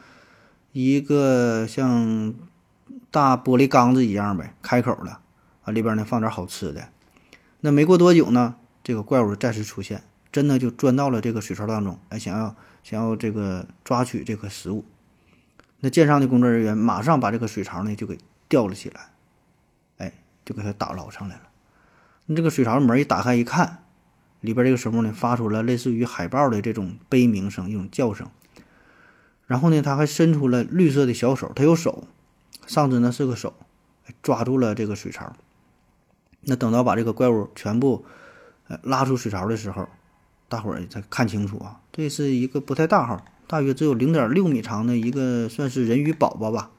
[0.78, 2.34] 一个像
[3.10, 5.20] 大玻璃缸子一样呗，开口的
[5.64, 6.90] 啊，里边呢放点好吃的。
[7.62, 14.84] 那没过多久呢，这个怪物再次出现，真的就钻到了这个水槽当中，哎，想要想要这个抓取这个食物。
[15.80, 18.18] 那舰上的工作人员马上把这个水槽呢就给
[18.48, 19.10] 吊了起来，
[19.98, 20.14] 哎，
[20.44, 21.42] 就给它打捞上来了。
[22.26, 23.84] 那这个水槽门一打开一看，
[24.42, 28.28] 里边这个生物呢发出了类似于海豹的这种悲鸣声，一种叫声。
[29.46, 32.08] 然后呢，他还伸出了绿色的小手，他有手，
[32.66, 33.54] 上肢呢是个手，
[34.24, 35.36] 抓住了这个水槽。
[36.42, 38.06] 那等到把这个怪物全部
[38.68, 39.88] 呃拉出水槽的时候，
[40.48, 46.72] 大伙儿才看清楚啊，这是一个不太大号，大约只有零点六米长的一个算是人鱼宝宝吧，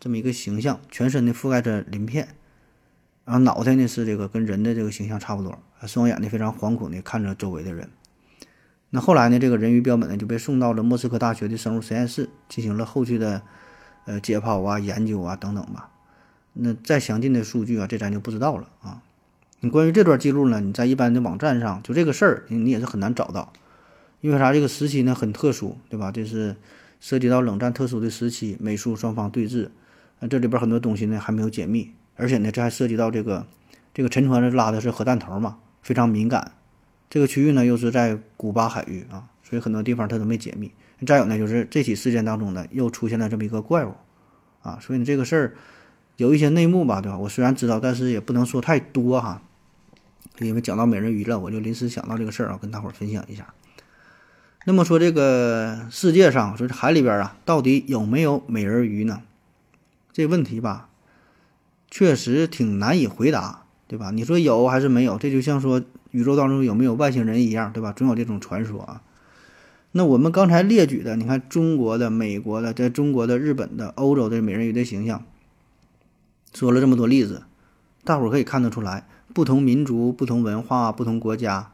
[0.00, 2.28] 这么一个形象，全身呢覆盖着鳞片，
[3.24, 7.90] 然后脑袋呢是这个跟人的这个形象差不多，双眼呢非常惶恐的看着周围的人。
[8.90, 9.38] 那后来呢？
[9.38, 13.42] 这个人鱼标本呢就被送到了莫斯科大学的生物实验室，进行了后续的
[14.06, 15.90] 呃解剖啊、研究啊等等吧。
[16.54, 19.02] 那再详尽的数据啊，这咱就不知道了啊。
[19.60, 23.52] 你关于这段记录呢，你在一般的网站上就这个事儿，你也是很难找到。
[24.20, 24.52] 因为啥？
[24.52, 26.10] 这个时期呢很特殊，对吧？
[26.10, 26.56] 这是
[27.00, 29.68] 涉及到冷战特殊的时期，美苏双方对峙，
[30.20, 33.46] 那这里边很多东西呢还没有解密，而且呢这还涉及到这个
[33.94, 36.52] 这个沉船拉的是核弹头嘛，非常敏感。
[37.10, 40.70] 这个区域呢，又是在古巴海域啊，所以很多地方它都没解密。
[41.06, 43.94] 再有呢，就是这起事件当中呢，又出现了这么一个怪物，
[44.62, 45.54] 啊，所以呢，这个事儿
[46.16, 47.16] 有一些内幕吧，对吧？
[47.16, 49.40] 我虽然知道，但是也不能说太多哈，
[50.40, 53.54] 因为讲到美人鱼了，我就临时想到这个事儿啊，跟大伙儿分享一下。
[54.64, 59.22] 那么说，这个世界上，说这海里边啊，到底有没有美人鱼呢？
[60.12, 60.88] 这问题吧，
[61.90, 64.10] 确实挺难以回答，对吧？
[64.10, 65.16] 你说有还是没有？
[65.18, 65.82] 这就像说。
[66.10, 67.92] 宇宙当中有没有外星人一样，对吧？
[67.92, 69.02] 总有这种传说啊。
[69.92, 75.22] 那我们刚才列举的，你看中国的、美国的、在中国的、日本的、欧洲的美人鱼的形象，
[76.54, 77.42] 说了这么多例子，
[78.04, 81.72] 大伙儿可以看得出来，不同民族、不同文化、不同国家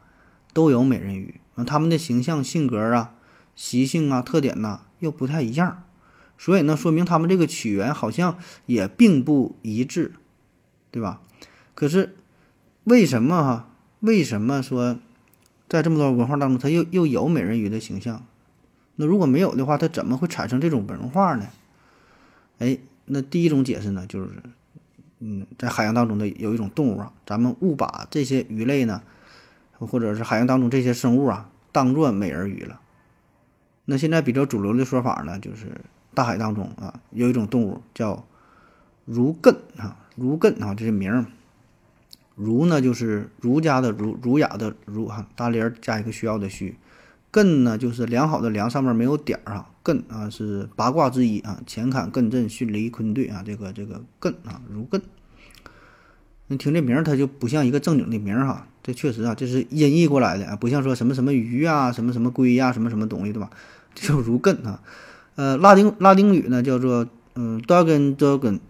[0.53, 3.15] 都有美人鱼，那他们的形象、性格啊、
[3.55, 5.85] 习性啊、特点呐又不太一样，
[6.37, 10.13] 所以呢，说明他们这个起源好像也并不一致，
[10.91, 11.21] 对吧？
[11.75, 12.17] 可是
[12.85, 13.69] 为什么哈？
[14.01, 14.99] 为什么说，
[15.69, 18.25] 在这么多文化当中，它又又有美人鱼的形象？
[18.97, 21.49] 那如果没有的话，它怎么会产生这种文化呢？
[22.59, 24.31] 哎，那第一种解释呢，就是，
[25.21, 29.03] 嗯，在海洋当中的有一种动物啊，咱们误把这些鱼类呢，
[29.79, 32.81] 或者是海洋当中这些生物啊，当做美人鱼了。
[33.85, 35.81] 那现在比较主流的说法呢，就是
[36.15, 38.25] 大海当中啊，有一种动物叫
[39.05, 41.27] 儒艮啊，儒艮啊，这是名儿。
[42.37, 46.77] 儒呢，就是儒家的儒，儒雅的儒哈，大连加一个需要的需。
[47.31, 55.01] 艮呢，就是良好的良，上面没有点儿啊，艮啊，是八卦之一啊，乾坎艮震巽离坤兑啊，这个这个艮啊，如艮。
[56.47, 58.67] 你听这名儿，它就不像一个正经的名儿哈。
[58.85, 63.49] 这确实啊，这是音译过来的啊，不像说什么什么鱼啊，什么什么龟呀，什么什么东西对吧？
[63.95, 64.83] 叫如艮啊。
[65.37, 68.61] 呃，拉丁拉丁语呢叫做嗯 d o g e n d o g e n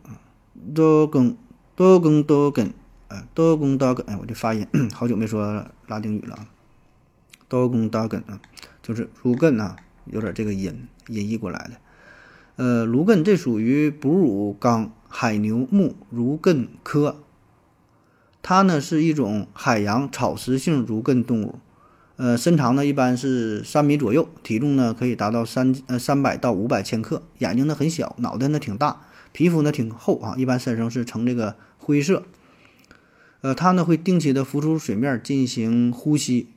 [0.72, 1.36] d o g e n
[1.74, 2.72] d o g e n d o g e n
[3.08, 6.46] 哎 d o g e n d o g e n 哎，我这发音好久没说拉丁语了啊。
[7.48, 8.40] d o g e n d o g e n 啊，
[8.82, 9.74] 就是如艮啊，
[10.06, 11.72] 有点这个音音译过来的。
[12.56, 17.16] 呃，如艮这属于哺乳纲海牛目如艮科。
[18.46, 21.58] 它呢是一种海洋草食性如艮动物，
[22.16, 29.00] 呃，身长呢一般是三米左右，体重呢可以达到三呃三百到五百千克，眼睛呢很小，脑袋呢挺大，
[29.32, 32.24] 皮肤呢挺厚啊，一般身上是呈这个灰色。
[33.40, 36.48] 呃，它呢会定期的浮出水面进行呼吸，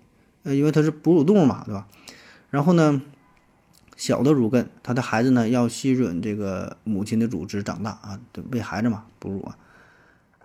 [0.44, 1.88] 呃，因为它是哺乳动物嘛，对吧？
[2.50, 3.02] 然后呢，
[3.96, 8.20] 小的乳艮，它的孩子呢要吸吮这个母亲的乳汁长大啊，
[8.52, 9.56] 喂孩子嘛，哺乳啊。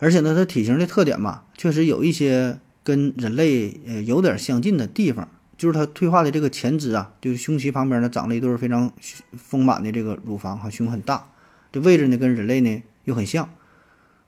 [0.02, 8.92] 而且呢，它体型的特点嘛，确实有一些跟人类呃有点相近的地方，就是它退化的这个前肢啊，就是胸鳍旁边呢长了一对非常
[9.32, 11.28] 丰满的这个乳房哈，胸很大，
[11.70, 13.48] 这位置呢跟人类呢又很像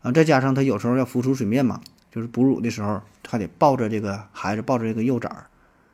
[0.03, 1.81] 啊，再加上它有时候要浮出水面嘛，
[2.13, 5.47] 就是哺乳的时候它得抱着这个孩子，抱着这个幼崽儿，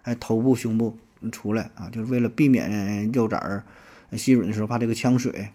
[0.02, 0.98] 哎，头部胸部
[1.32, 3.64] 出来啊，就是为了避免幼崽儿
[4.12, 5.48] 吸吮的时候怕这个呛水。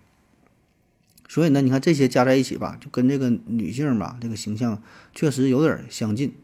[1.27, 4.81] 所以呢，你看这些加在一起吧，就跟这个女性吧，这个形象
[5.13, 6.35] 确实有点相近。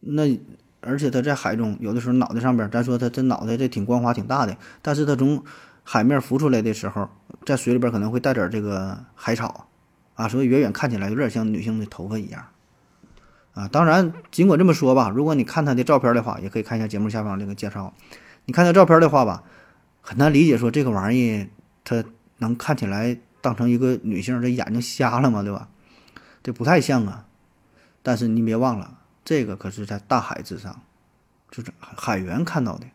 [0.00, 0.38] 那
[0.80, 5.44] 而且它在海中，有的时候脑袋上边，咱说它这脑袋这挺光滑、挺大的，但是它从
[5.84, 7.08] 海面浮出来的时候，
[7.46, 9.68] 在水里边可能会带点这个海草
[10.14, 12.44] 啊，所以远远看起来有点像女性的头发一样
[13.54, 13.68] 啊。
[13.68, 17.94] 当然，尽管这么说吧，如果你看它的照片的话，也可以看一下节目下方这个介绍。
[18.46, 19.44] 你看它照片的话吧，
[20.00, 21.46] 很难理解说这个玩意
[21.84, 22.02] 它
[22.38, 23.16] 能看起来。
[23.42, 25.42] 当成一个女性，这眼睛瞎了吗？
[25.42, 25.68] 对吧？
[26.42, 27.26] 这不太像啊。
[28.02, 30.82] 但是你别忘了，这个可是在大海之上，
[31.50, 32.86] 就是海员看到的。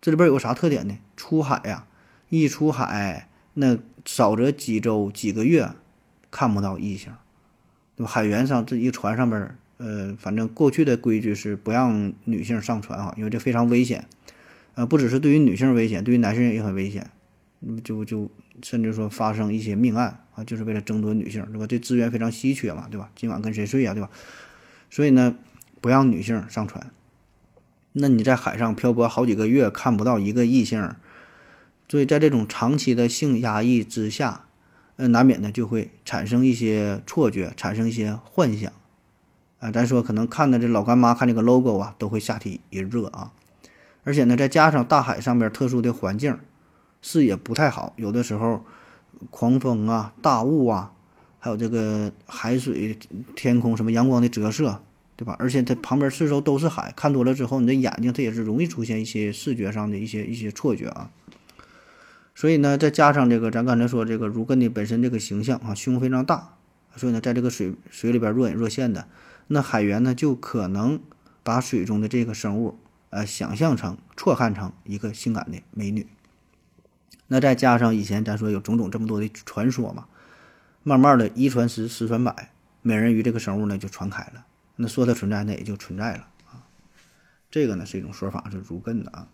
[0.00, 0.98] 这里边有个啥特点呢？
[1.16, 1.86] 出海呀，
[2.28, 5.70] 一出海，那少则几周、几个月
[6.30, 7.12] 看不到异性，
[7.96, 8.10] 对吧？
[8.10, 14.06] 海员上这一船上边，呃，反正过去的规矩是不让女性上船哈，因为这非常危险。
[14.74, 17.10] 呃，不只是对于女性危险，对于男性也很危险。
[17.60, 18.30] 那么就就。
[18.62, 21.66] 甚至说发生一些命案啊，就是为了争夺女性，对吧？
[21.66, 23.10] 这资源非常稀缺嘛，对吧？
[23.14, 24.10] 今晚跟谁睡呀，对吧？
[24.90, 25.36] 所以呢，
[25.80, 26.90] 不让女性上船。
[27.92, 30.94] 那你在海上漂泊好几个月，看不到一个异性，
[31.88, 34.44] 所以在这种长期的性压抑之下，
[34.96, 38.72] 呃，难免呢就会产生一些错觉，产生一些幻想。
[39.58, 43.32] 啊，咱说可能看的这老干妈看这个 logo 啊，都会下体一热啊。
[44.04, 46.38] 而且呢，再加上大海上边特殊的环境。
[47.08, 48.64] 视野不太好，有的时候
[49.30, 50.90] 狂风啊、大雾啊，
[51.38, 52.98] 还有这个海水、
[53.36, 54.82] 天空什么阳光的折射，
[55.14, 55.36] 对吧？
[55.38, 61.12] 而且它旁边四周都是海，看多了之后，你的眼睛它也是容易出现一些视觉上的一些一些错觉啊。
[62.34, 66.56] 所以呢，再加上这个咱刚才说这个如艮的本身这个形象啊，胸非常大，
[66.96, 69.06] 所以呢，在这个水水里边若隐若现的，
[69.46, 70.98] 那海员呢就可能
[71.44, 72.76] 把水中的这个生物
[73.10, 76.08] 呃想象成、错看成一个性感的美女。
[77.28, 80.06] 那再加上以前咱说有种种这么多的传说嘛，
[80.84, 82.50] 慢慢的一传十，十传百，
[82.82, 84.44] 美人鱼这个生物呢就传开了。
[84.76, 86.62] 那说它存在，那也就存在了啊。
[87.50, 89.26] 这个呢是一种说法，是如艮的啊。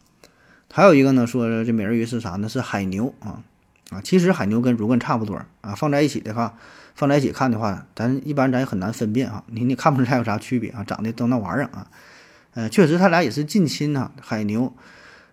[0.72, 2.48] 还有一个呢说这美人鱼是啥呢？
[2.48, 3.42] 是海牛啊
[3.90, 4.00] 啊。
[4.02, 6.56] 其实海牛跟如艮差不多啊，放在一起的话，
[6.94, 9.44] 放在一起看的话，咱一般咱也很难分辨啊。
[9.48, 10.82] 你你看不出来有啥区别啊？
[10.82, 11.90] 长得都那玩意儿啊。
[12.54, 14.72] 呃，确实他俩也是近亲呐，海牛。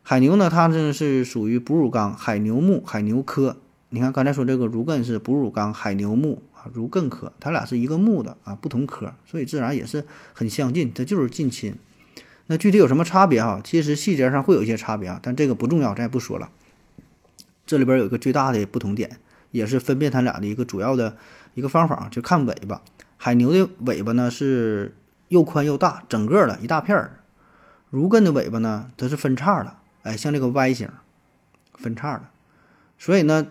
[0.02, 3.58] 海牛呢，它这是属于哺乳纲海牛目海牛科。
[3.90, 11.76] 你看刚才说这个儒艮是哺乳纲海牛目啊，儒艮科，它俩是一个目的啊，不同科，所以自然也是很相近，它就是近亲。
[12.48, 13.62] 那具体有什么差别啊？
[13.64, 16.50] 其实细节上会有一些差别啊，但这个不重要，咱也不说了。
[17.66, 19.18] 这里边有一个最大的不同点，
[19.52, 21.18] 也是分辨它俩的一个主要的
[21.54, 22.82] 一个方法，就看尾巴。
[23.18, 24.96] 海牛的尾巴呢是
[25.28, 27.20] 又宽又大，整个的一大片儿。
[27.90, 29.78] 如艮的尾巴呢，它是分叉的。
[30.04, 30.90] 哎，像这个 Y 型，
[31.74, 32.30] 分叉的，
[32.98, 33.48] 所以呢，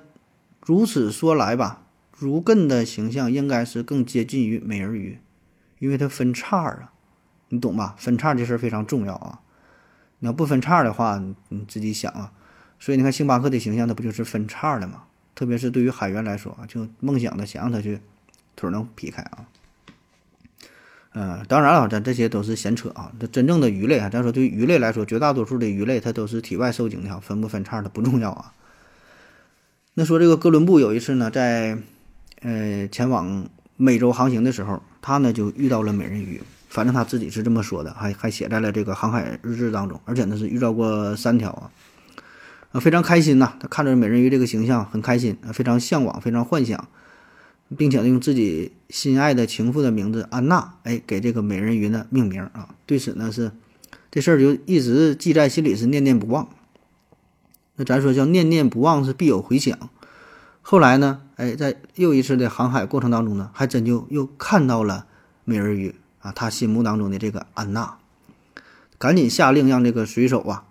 [0.61, 1.83] 如此说来吧，
[2.17, 5.19] 如艮的形象应该是更接近于美人鱼，
[5.79, 6.93] 因为它分叉啊，
[7.49, 7.95] 你懂吧？
[7.99, 9.41] 分叉这事儿非常重要啊，
[10.19, 12.33] 你要不分叉的话，你自己想啊。
[12.81, 15.05] 所以你看星巴克的形象，它不就是分叉的吗？
[15.35, 18.01] 特别是对于海员来说啊，就梦想的想让他去
[18.57, 19.47] 腿能劈开啊。
[21.15, 23.11] 嗯，当然了，咱这些都是闲扯啊。
[23.19, 28.53] 这真正的鱼类啊，咱说对鱼类来说，绝大多数的鱼类它都是体外受精的，分不分叉的不重要啊。
[29.95, 31.79] 那说这个哥伦布有一次呢，在
[32.43, 36.41] 呃前往美洲航行的时候，他呢就遇到了美人鱼。
[36.69, 39.99] 反正他自己是这么说的，还还写在了这个航海日志当中。
[40.05, 41.71] 而且呢是遇到过三条啊，
[42.73, 43.55] 啊非常开心呐。
[43.59, 46.87] 他看着美人鱼这个形象很开心，非常向往，非常幻想，
[47.77, 52.75] 并且呢用自己心爱的情妇的名字安娜，哎给这个美人鱼呢命名啊。
[52.87, 53.53] 对此呢是
[54.11, 56.49] 这事儿就一直记在心里，是念念不忘。
[57.77, 59.79] 那咱说叫念念不忘是必有回响。
[60.63, 65.07] 后来呢，哎，在又一次的航海过程当中呢，还真就又看到了
[65.45, 67.99] 美人鱼啊，他心目当中的这个安娜，
[68.99, 70.65] 赶紧下令让这个水手啊，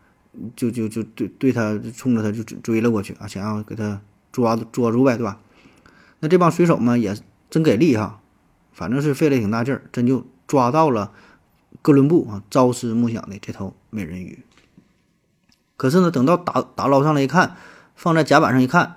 [0.56, 5.40] 就就就对对他冲着他就追了过去啊，想要给他抓捉住呗，对吧？
[6.20, 7.16] 那这帮水手们也
[7.50, 8.20] 真给力哈，
[8.72, 11.12] 反正是费了挺大劲儿，真就抓到了
[11.82, 14.44] 哥伦布啊朝思暮想的这头美人鱼。
[15.76, 17.56] 可是呢，等到打打捞上来一看，
[17.96, 18.96] 放在甲板上一看。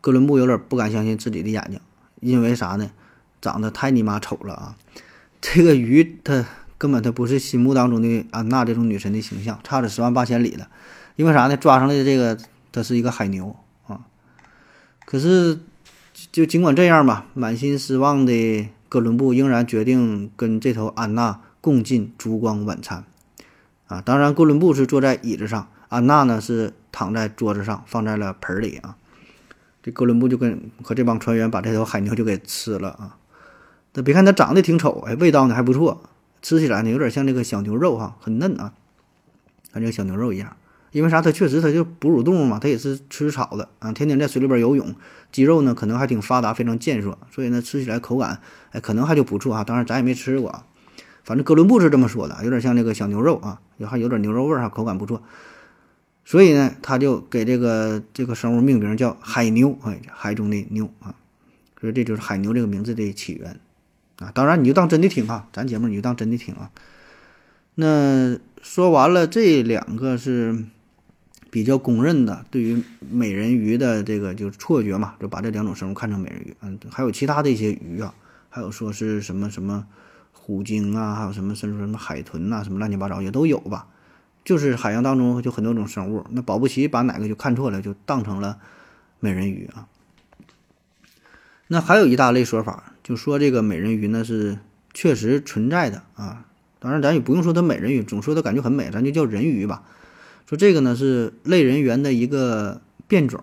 [0.00, 1.80] 哥伦布有点不敢相信自己的眼睛，
[2.20, 2.90] 因为啥呢？
[3.40, 4.76] 长得太尼玛丑了啊！
[5.40, 6.44] 这个鱼它
[6.78, 10.68] 根本它不是心目当中的安娜这种女神的形象，差着十万八千里了。
[11.16, 11.56] 因为啥呢？
[11.56, 12.38] 抓上来的这个
[12.70, 14.00] 它是一个海牛啊！
[15.04, 15.58] 可是
[16.32, 23.04] 就尽管这样吧，满心失望的哥伦布仍然决定跟这头安娜共进烛光晚餐
[23.86, 24.00] 啊！
[24.00, 28.96] 当然，哥伦布是坐在椅子上，安娜呢是躺在桌子上，放在了盆里啊。
[29.82, 33.18] 这哥伦布就跟和这帮船员把这头海牛就给吃了啊！
[33.92, 36.02] 那别看它长得挺丑，哎，味道呢还不错，
[36.40, 38.72] 吃起来呢有点像那个小牛肉哈，很嫩啊，
[39.70, 40.56] 跟这个小牛肉一样。
[40.92, 41.20] 因为啥？
[41.20, 44.94] 它确实它就哺乳动物嘛，它也是吃草的啊，天天在水里边游泳，
[45.32, 48.40] 肌肉呢可能还挺发达，非常健硕，所以呢吃起来口感
[48.70, 49.64] 哎可能还就不错啊。
[49.64, 50.64] 当然咱也没吃过啊，
[51.24, 55.22] 反正哥伦布是这么说的，有点像那个小牛肉啊，也还有点牛肉味儿哈，口感不错。
[56.24, 61.14] 所以呢，他就给这个这个生物命名叫海牛，哎，海中的牛啊，
[61.80, 63.58] 所以这就是海牛这个名字的起源
[64.18, 64.30] 啊。
[64.32, 66.70] 当然，你就当真的听啊，咱节目你就当真的听啊。
[67.74, 70.64] 那说完了这两个是
[71.52, 76.56] 比较公认的对于美人鱼的这个就是错觉嘛，就把这两种生物看成美人鱼。
[76.62, 78.14] 嗯，还有其他的一些鱼啊，
[78.48, 79.86] 还有说是什么什么
[80.32, 83.86] 虎鲸啊，还有什么甚至什么海豚呐，什么乱七八糟也都有吧。
[84.46, 88.58] 就是海洋当中就很多种生物，那保不齐把哪个就看错了，就当成了
[89.20, 89.86] 美人鱼啊。
[91.66, 94.58] 那还有一大类说法，就说这个美人鱼呢是
[94.94, 96.46] 确实存在的啊。
[96.78, 99.82] 当然咱也不用说它美人鱼，总说它感觉很美，咱就叫人鱼吧。
[100.52, 103.42] 说这个呢是类人猿的一个变种。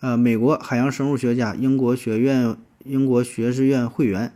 [0.00, 4.32] 呃，美国海洋生物学家、英国学院、英国学士院会员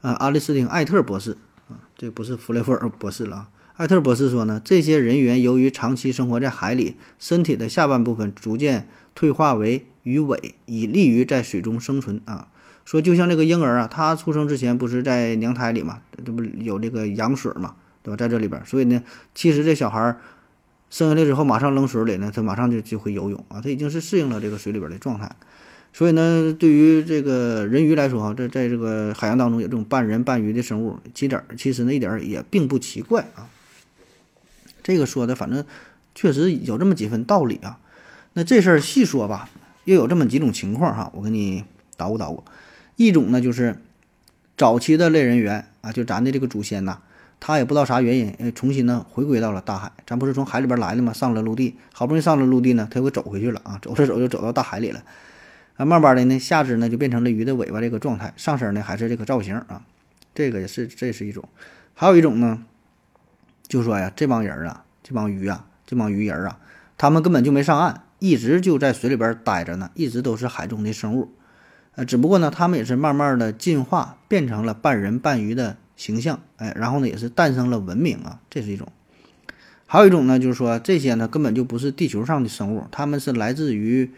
[0.00, 1.36] 啊，阿里斯汀·艾特博士
[1.68, 3.48] 啊，这不是弗雷弗尔博士了啊。
[3.76, 12.48] 艾特博士说呢，这些人猿由于长期生活在海里，身体的下半部分逐渐退化为鱼尾，以利于在水中生存啊。
[12.84, 18.16] 说就像这个婴儿啊，他出生之前不是在娘胎里嘛，这不有这个羊水嘛，对吧？
[18.16, 19.00] 在这里边，所以呢，
[19.32, 20.16] 其实这小孩
[20.90, 25.30] 生下来之后马上扔水里呢，它马上就就会游泳啊，它已经是适应了这个水里边的状态。
[25.92, 33.48] 所以呢，对于这个人鱼来说哈，在在这个海洋当中有这种半人半鱼的生物，其点其实呢一点也并不奇怪啊。
[34.82, 35.64] 这个说的反正
[36.14, 37.78] 确实有这么几分道理啊。
[38.32, 39.50] 那这事儿细说吧，
[39.84, 41.64] 又有这么几种情况哈，我给你
[41.96, 42.44] 捣鼓捣鼓。
[42.96, 43.76] 一种呢就是
[44.56, 47.00] 早期的类人猿啊，就咱的这个祖先呐，
[47.40, 49.90] 他也不知道啥原因，呃，重新呢回归到了大海。
[50.06, 51.12] 咱不是从海里边来的吗？
[51.12, 55.02] 上了陆地，好不容易上了陆地呢，他又走回去了啊， 走着走就走到大海里了。
[55.76, 59.82] 啊，慢慢的呢，下肢呢就变成了鱼的尾巴这个状态，上身呢还是这个造型啊。
[60.34, 61.48] 这个也是，这是一种。
[61.94, 62.64] 还有一种呢。
[63.68, 66.58] 就说呀，这帮人啊，这帮鱼啊，这帮鱼人啊，
[66.98, 71.32] 他们根本就没上岸，一直就在水里边待着呢，一直都是海中的生物。
[71.94, 76.40] 呃，只不过呢，他们也是慢慢的进化，变成了半人半鱼的形象。
[76.56, 78.88] 哎，然后呢，也是诞生了文明啊，这是一种。
[79.86, 84.10] 还有一种呢，就是说这些呢根本就不是地球上的生物，他们是来自于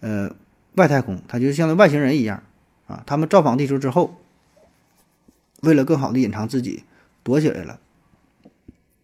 [0.00, 0.34] 呃
[0.74, 2.42] 外太空，它就像外星人一样
[2.86, 3.02] 啊。
[3.06, 4.20] 他们造访地球之后，
[5.62, 6.84] 为了更好的隐藏自己，
[7.22, 7.80] 躲起来了。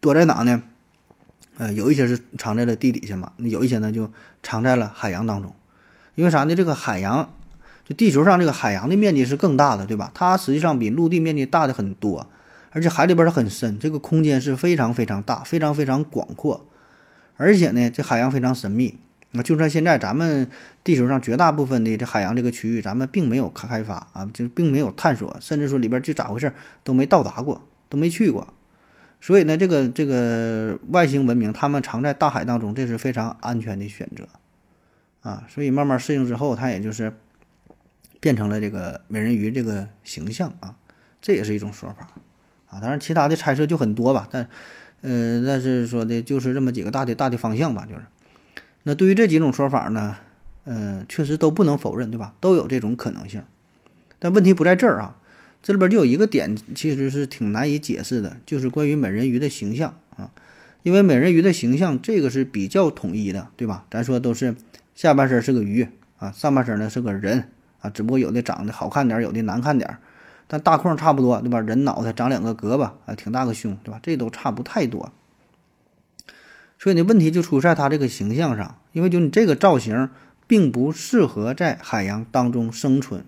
[0.00, 0.62] 躲在哪呢？
[1.56, 4.12] 呃，有一些是藏在了地底下嘛，有一些呢就
[4.42, 5.54] 藏在了海洋当中。
[6.14, 6.54] 因为啥呢？
[6.54, 7.32] 这个海洋，
[7.88, 10.10] 就地球上这个海洋的面积是更大的，对吧？
[10.12, 12.28] 它实际上比陆地面积大的很多，
[12.70, 16.66] 而且海里边它很深，这个空间是非常非常大，非常非常广阔。
[17.38, 18.98] 而且呢，这海洋非常神秘。
[19.30, 20.50] 那就算现在咱们
[20.84, 26.52] 地球上绝大部分的这海洋这个区域，咱们并没有开开发啊，就并没有探索，甚至说里边就咋回事
[26.84, 28.52] 都没到达过，都没去过。
[29.20, 34.28] 所以呢，这个这个外星文明，他们藏在大海当中，这是非常安全的选择，
[35.22, 37.12] 啊，所以慢慢适应之后，它也就是
[38.20, 40.76] 变成了这个美人鱼这个形象啊，
[41.20, 42.08] 这也是一种说法
[42.68, 42.80] 啊。
[42.80, 44.48] 当然，其他的猜测就很多吧，但
[45.00, 48.02] 呃，但是说的就是这么几个大的大的方向吧，就是。
[48.84, 50.16] 那对于这几种说法呢，
[50.64, 52.34] 呃，确实都不能否认，对吧？
[52.40, 53.42] 都有这种可能性。
[54.18, 55.16] 但问题不在这儿啊，
[55.62, 60.30] 这里边就有一个点，其实是挺难以解释的，就是关于美人鱼的形象啊。
[60.82, 63.84] 因为美人鱼的形象，这个是比较统一的，对吧？
[63.90, 64.54] 咱说都是
[64.94, 65.86] 下半身是个鱼
[66.18, 67.50] 啊，上半身呢是个人
[67.80, 69.98] 啊，只不过有的长得好看点，有的难看点，
[70.46, 71.60] 但大框差不多，对吧？
[71.60, 74.00] 人脑袋长两个胳膊啊，挺大个胸，对吧？
[74.02, 75.12] 这都差不太多。
[76.78, 80.10] 所以呢，问题就出在它这个形象上，因为就你这个造型
[80.46, 83.24] 并不适合在海洋当中生存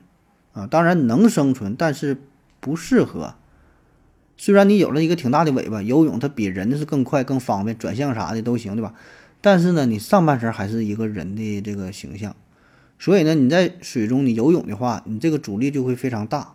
[0.53, 2.17] 啊，当然能生存，但是
[2.61, 3.35] 不适合。
[4.37, 8.95] 虽然你有了一个挺大的尾巴，游泳它比人是更快、更方便，转向啥的都行，对吧？
[9.43, 12.35] 但是呢，你上半身还是一个人的这个形象，
[13.01, 16.53] 所以呢，你在水中你游泳的话，你这个阻力就会非常大。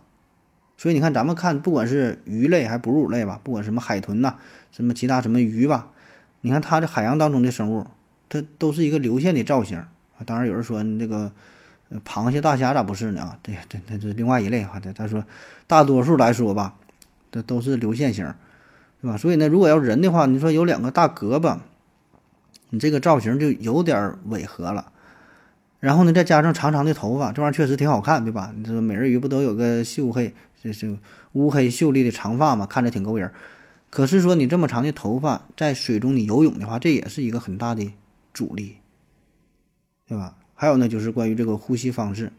[0.78, 4.36] 所以你看，咱们看不管是鱼类还是哺乳类吧，不管什么海豚呐，
[4.70, 5.90] 什么其他什么鱼吧，
[6.40, 7.86] 你看它这海洋当中的生物，
[8.30, 10.24] 它都是一个流线的造型啊。
[10.24, 11.32] 当然有人说你这个
[12.04, 13.20] 螃蟹、大虾咋不是呢？
[13.20, 14.80] 啊，对，这这是另外一类哈。
[14.94, 15.24] 他说
[15.66, 16.76] 大多数来说吧。
[17.32, 18.32] 这都是流线型，
[19.02, 19.18] 对吧？
[19.18, 21.58] 所以呢，如果要人的话，你说有两个大胳膊，
[22.70, 24.92] 你这个造型就有点违和了。
[25.86, 28.52] 然后呢，再加上长长的头发，这玩意儿确实挺好看，对吧？
[28.56, 30.98] 你说美人鱼不都有个秀黑，这是
[31.34, 33.30] 乌黑秀丽的长发嘛，看着挺勾人。
[33.88, 37.92] 可是说你这么长的头发在水中你游泳的话，这也是一个很大的
[38.34, 38.78] 阻力，
[40.08, 40.34] 对吧？
[40.56, 42.32] 还有呢，就是关于这个呼吸方式。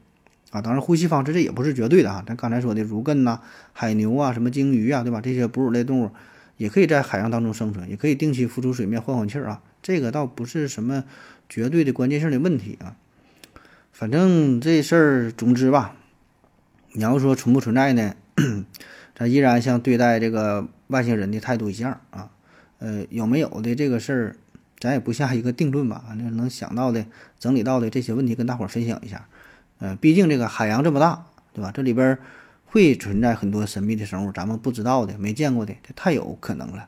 [0.49, 2.21] 啊，当然，呼吸方式这也不是绝对的哈。
[2.27, 3.39] 咱刚才说的如艮呐、
[3.71, 5.21] 海牛啊、什么鲸鱼啊，对吧？
[5.21, 6.11] 这些哺乳类动物
[6.57, 9.63] 也可以在海洋当中生存，也可以定期浮出水面换换气儿啊。
[9.81, 11.05] 这个倒不是什么
[11.47, 12.97] 绝对的关键性的问题啊。
[13.97, 15.95] 反正这事儿，总之吧，
[16.91, 18.13] 你要说存不存在呢，
[19.17, 22.29] 咱依然像对待这个外星人的态度一样啊。
[22.77, 24.35] 呃，有没有的这个事儿，
[24.77, 26.03] 咱也不下一个定论吧。
[26.07, 27.07] 反正能想到的、
[27.39, 29.27] 整理到的这些问题，跟大伙儿分享一下。
[29.79, 31.71] 呃，毕竟这个海洋这么大，对吧？
[31.73, 32.19] 这里边
[32.67, 36.87] 会存在很多神秘的生物，咱们不知道的、没见过的，这太有可能了。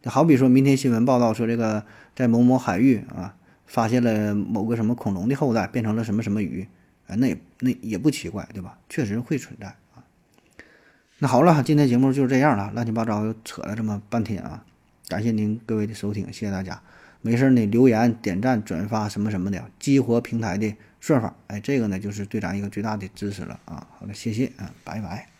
[0.00, 1.84] 就好比说明天新闻报道说，这个
[2.14, 3.34] 在某某海域啊，
[3.66, 6.66] 发现了某个什么恐龙的后代变成了什么什么鱼，
[7.06, 8.78] 哎，那也那也不奇怪，对吧？
[8.88, 10.04] 确实会存在啊。
[11.18, 14.64] 那好了，今天节目就是这样了，乱七八糟又扯了这么半天啊，
[15.08, 16.82] 感谢您各位的收听，谢谢大家。
[17.22, 20.74] 没事呢，留言、点赞、转发什么什么的，激活平台的。
[21.00, 23.86] 算法，哎，这个呢就是对咱一个最大的支持了啊！
[23.98, 25.33] 好的，谢谢啊，拜拜。